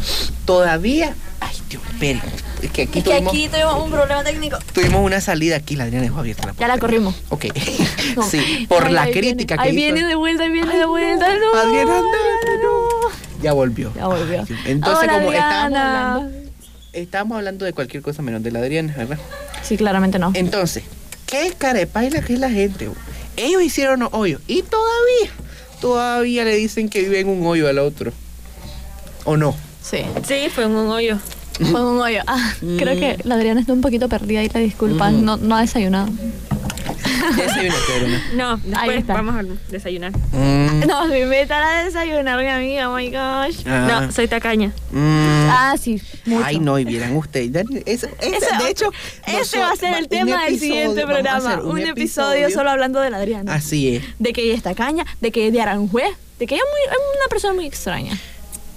[0.44, 1.14] Todavía...
[1.40, 2.20] Ay, Dios, esperen.
[2.62, 4.58] Es que aquí, Es que tuvimos, aquí tuvimos un problema técnico.
[4.72, 5.76] tuvimos una salida aquí.
[5.76, 7.14] La Adriana dejó abierta la Ya la corrimos.
[7.28, 7.46] Ok.
[8.16, 8.22] No.
[8.28, 9.94] Sí, por Ay, la ahí crítica viene, que Ahí hizo.
[9.94, 11.28] viene de vuelta, ahí viene Ay, de vuelta.
[11.34, 13.42] no, No, Adriana, no.
[13.42, 13.92] Ya volvió.
[13.94, 14.40] Ya volvió.
[14.48, 14.56] Ay.
[14.66, 16.38] Entonces, Hola, como estábamos hablando,
[16.92, 19.18] estábamos hablando de cualquier cosa menos de la Adriana, ¿verdad?
[19.62, 20.32] Sí, claramente no.
[20.34, 20.82] Entonces,
[21.26, 22.88] ¿qué carepaila que es la gente?
[23.36, 25.30] Ellos hicieron los hoyos y todavía,
[25.80, 28.12] todavía le dicen que vive en un hoyo al otro.
[29.24, 29.54] ¿O no?
[29.82, 29.98] Sí.
[30.26, 31.18] Sí, fue en un hoyo.
[31.70, 32.20] Fue un hoyo.
[32.26, 32.98] Ah, creo Mm.
[33.00, 35.10] que la Adriana está un poquito perdida y la disculpa.
[35.10, 35.24] Mm.
[35.24, 36.08] No, no ha desayunado.
[37.36, 38.34] Desayunaste.
[38.34, 39.14] No, Ahí después está.
[39.14, 40.12] vamos a desayunar.
[40.32, 42.90] Mm, Nos va a desayunar, mi amiga.
[42.90, 43.62] Oh my gosh.
[43.66, 44.72] ah, No, soy tacaña.
[44.90, 45.48] mm.
[45.50, 46.00] Ah, sí.
[46.26, 46.44] Mucho.
[46.44, 47.50] Ay, no, y vieran ustedes.
[47.86, 48.90] Ese- de hecho,
[49.26, 51.60] Ese va a ser el tema del siguiente programa.
[51.62, 53.54] Un, episodio, solo hablando de la Adriana.
[53.54, 54.04] Así es.
[54.18, 56.70] De que ella está caña, de que ella es de Aranjuez, de que ella es,
[56.70, 58.18] muy, es una persona muy extraña.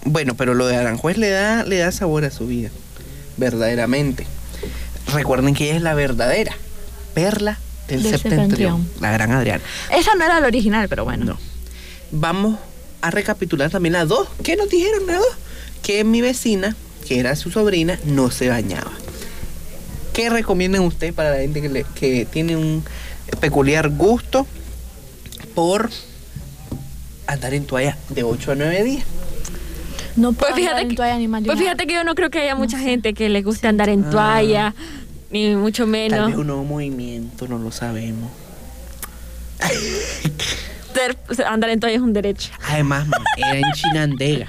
[0.05, 2.69] Bueno, pero lo de Aranjuez le da, le da sabor a su vida.
[3.38, 4.26] Verdaderamente.
[5.13, 6.55] Recuerden que ella es la verdadera
[7.13, 7.57] perla
[7.88, 8.77] del, Del septentrión.
[8.82, 8.89] septentrión.
[9.01, 9.63] La gran Adriana.
[9.91, 11.25] Esa no era la original, pero bueno.
[11.25, 11.38] No.
[12.11, 12.59] Vamos
[13.01, 14.27] a recapitular también las dos.
[14.43, 15.27] ¿Qué nos dijeron las dos?
[15.82, 16.75] Que mi vecina,
[17.07, 18.91] que era su sobrina, no se bañaba.
[20.13, 22.84] ¿Qué recomiendan ustedes para la gente que, le- que tiene un
[23.39, 24.45] peculiar gusto
[25.55, 25.89] por
[27.27, 29.03] andar en toalla de 8 a 9 días?
[30.17, 32.29] No Pues puedo fíjate, andar en que, toalla ni pues fíjate que yo no creo
[32.29, 32.84] que haya mucha sé.
[32.84, 34.09] gente que le guste andar en Ah.
[34.09, 34.75] toalla,
[35.32, 36.27] ni mucho Tal menos.
[36.27, 38.29] vez un nuevo movimiento, no lo sabemos.
[40.93, 42.51] Ser- andar en toalla es un derecho.
[42.67, 43.07] Además,
[43.38, 44.47] era en Chinandega.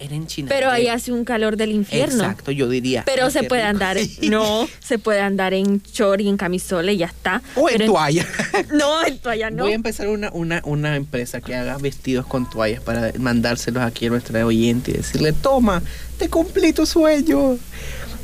[0.00, 0.60] Era en Chinandega.
[0.60, 2.22] Pero ahí hace un calor del infierno.
[2.22, 3.02] Exacto, yo diría.
[3.04, 3.70] Pero se puede rico.
[3.70, 7.42] andar, no, se puede andar en short y en camisola y ya está.
[7.56, 8.26] O en Pero toalla.
[8.72, 9.64] No, en toalla no.
[9.64, 14.06] Voy a empezar una, una, una empresa que haga vestidos con toallas para mandárselos aquí
[14.06, 15.82] a nuestra oyente y decirle, toma,
[16.18, 17.58] te cumplí tu sueño.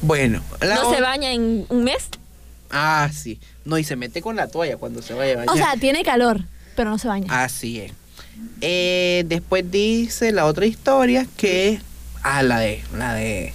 [0.06, 2.08] Bueno, la ¿No se baña en un mes?
[2.70, 3.38] Ah, sí.
[3.64, 5.54] No, y se mete con la toalla cuando se vaya a bañar.
[5.54, 6.42] O sea, tiene calor,
[6.76, 7.42] pero no se baña.
[7.42, 7.92] Así es.
[8.60, 11.80] Eh, después dice la otra historia que.
[12.22, 12.82] Ah, la de.
[12.96, 13.52] La de.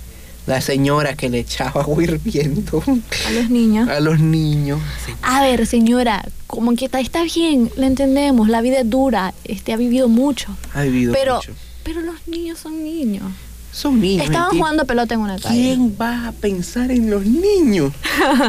[0.48, 2.82] La señora que le echaba agua hirviendo
[3.28, 3.88] A los niños.
[3.88, 4.80] a los niños.
[5.06, 5.14] Sí.
[5.22, 9.74] A ver, señora, como que está, está bien, le entendemos, la vida es dura, este
[9.74, 10.48] ha vivido mucho.
[10.74, 11.54] Ha vivido Pero, mucho.
[11.84, 13.32] pero los niños son niños.
[13.72, 14.26] Son niños.
[14.26, 15.56] Estaban jugando pelota en una calle.
[15.56, 17.94] ¿Quién va a pensar en los niños?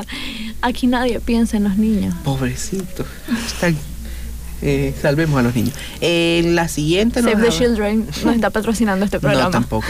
[0.62, 2.14] Aquí nadie piensa en los niños.
[2.24, 3.06] Pobrecitos.
[4.62, 5.74] Eh, salvemos a los niños.
[6.00, 9.44] Eh, la siguiente nos Save the Children nos está patrocinando este programa.
[9.44, 9.88] No, tampoco.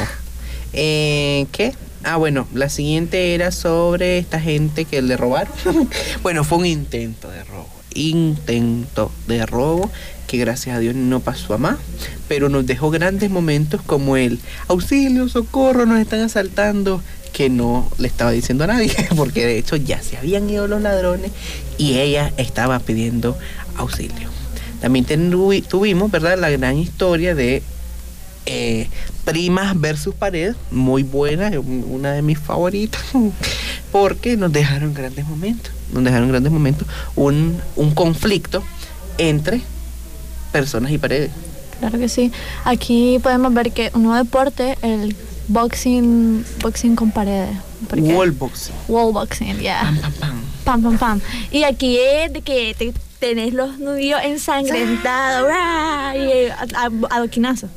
[0.72, 1.74] Eh, ¿Qué?
[2.04, 5.52] Ah, bueno, la siguiente era sobre esta gente que le robaron.
[6.22, 7.68] bueno, fue un intento de robo.
[7.94, 9.90] Intento de robo
[10.30, 11.76] que gracias a Dios no pasó a más,
[12.28, 17.02] pero nos dejó grandes momentos como el auxilio, socorro, nos están asaltando,
[17.32, 20.80] que no le estaba diciendo a nadie, porque de hecho ya se habían ido los
[20.82, 21.32] ladrones
[21.78, 23.36] y ella estaba pidiendo
[23.74, 24.30] auxilio.
[24.80, 25.04] También
[25.68, 27.64] tuvimos, ¿verdad?, la gran historia de
[28.46, 28.88] eh,
[29.24, 33.02] Primas versus Pared, muy buena, una de mis favoritas,
[33.90, 38.62] porque nos dejaron grandes momentos, nos dejaron grandes momentos, un, un conflicto
[39.18, 39.60] entre
[40.50, 41.30] personas y paredes.
[41.80, 42.30] Claro que sí.
[42.64, 45.16] Aquí podemos ver que un nuevo deporte, el
[45.48, 47.56] boxing, boxing con paredes.
[47.96, 48.74] Wall boxing.
[48.88, 49.80] Wall boxing, ya.
[49.82, 50.40] Pam, pam, pam.
[50.64, 51.20] Pam, pam, pam.
[51.50, 56.14] Y aquí es de que te tenés los nudillos ensangrentados ¡bra!
[56.16, 57.68] y a- a- adoquinazo.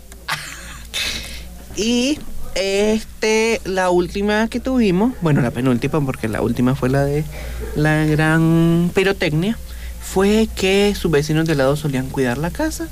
[1.76, 2.19] Y
[2.55, 7.24] este, la última que tuvimos, bueno, la penúltima, porque la última fue la de
[7.76, 9.57] la gran pirotecnia,
[10.04, 12.88] fue que sus vecinos de lado solían cuidar la casa.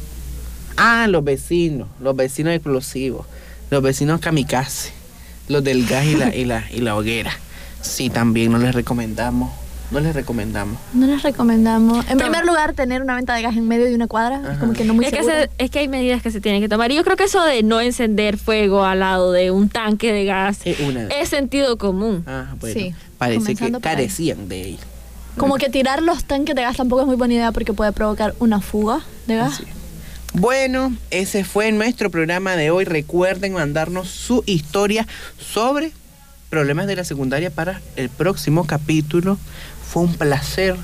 [0.77, 3.27] Ah, los vecinos, los vecinos explosivos,
[3.69, 4.91] los vecinos kamikaze,
[5.47, 7.31] los del gas y la, y la, y la hoguera.
[7.81, 9.51] Sí, también no les recomendamos,
[9.91, 10.79] no les recomendamos.
[10.93, 12.05] No les recomendamos.
[12.09, 14.41] En primer lugar, tener una venta de gas en medio de una cuadra.
[14.53, 16.61] Es como que no muy es, que se- es que hay medidas que se tienen
[16.61, 16.91] que tomar.
[16.91, 20.25] Y yo creo que eso de no encender fuego al lado de un tanque de
[20.25, 22.23] gas Es una de- es sentido común.
[22.25, 23.71] Ah, bueno, Sí, parece que ahí.
[23.81, 24.83] carecían de ello.
[25.37, 28.35] Como que tirar los tanques de gas tampoco es muy buena idea porque puede provocar
[28.39, 29.63] una fuga de gas.
[30.33, 32.85] Bueno, ese fue nuestro programa de hoy.
[32.85, 35.07] Recuerden mandarnos su historia
[35.37, 35.91] sobre
[36.49, 39.37] problemas de la secundaria para el próximo capítulo.
[39.89, 40.75] Fue un placer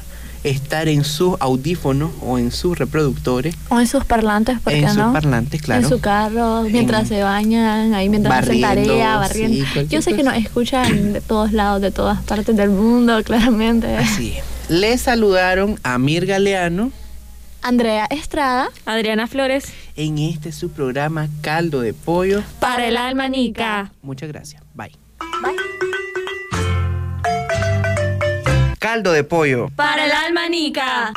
[0.49, 4.89] estar en sus audífonos o en sus reproductores, O en sus parlantes, ¿por qué en
[4.89, 5.83] sus parlantes, claro.
[5.83, 9.65] En su carro, mientras En- se bañan, ahí mientras hacen Barriendo, tarea, barriendo.
[9.73, 13.95] sí, Yo sé que nos escuchan de todos lados, de todas partes del mundo, claramente.
[13.97, 14.43] Así es.
[14.69, 16.91] Le saludaron a Mir Galeano
[17.61, 18.69] Andrea Estrada.
[18.85, 19.65] Adriana Flores.
[19.95, 22.41] en este su programa Caldo de Pollo.
[22.59, 23.91] Para el alma nica.
[24.01, 24.61] Muchas gracias.
[24.75, 24.91] Bye.
[25.41, 26.07] Bye.
[28.80, 29.69] Caldo de Pollo.
[29.75, 31.13] Para el alma nica.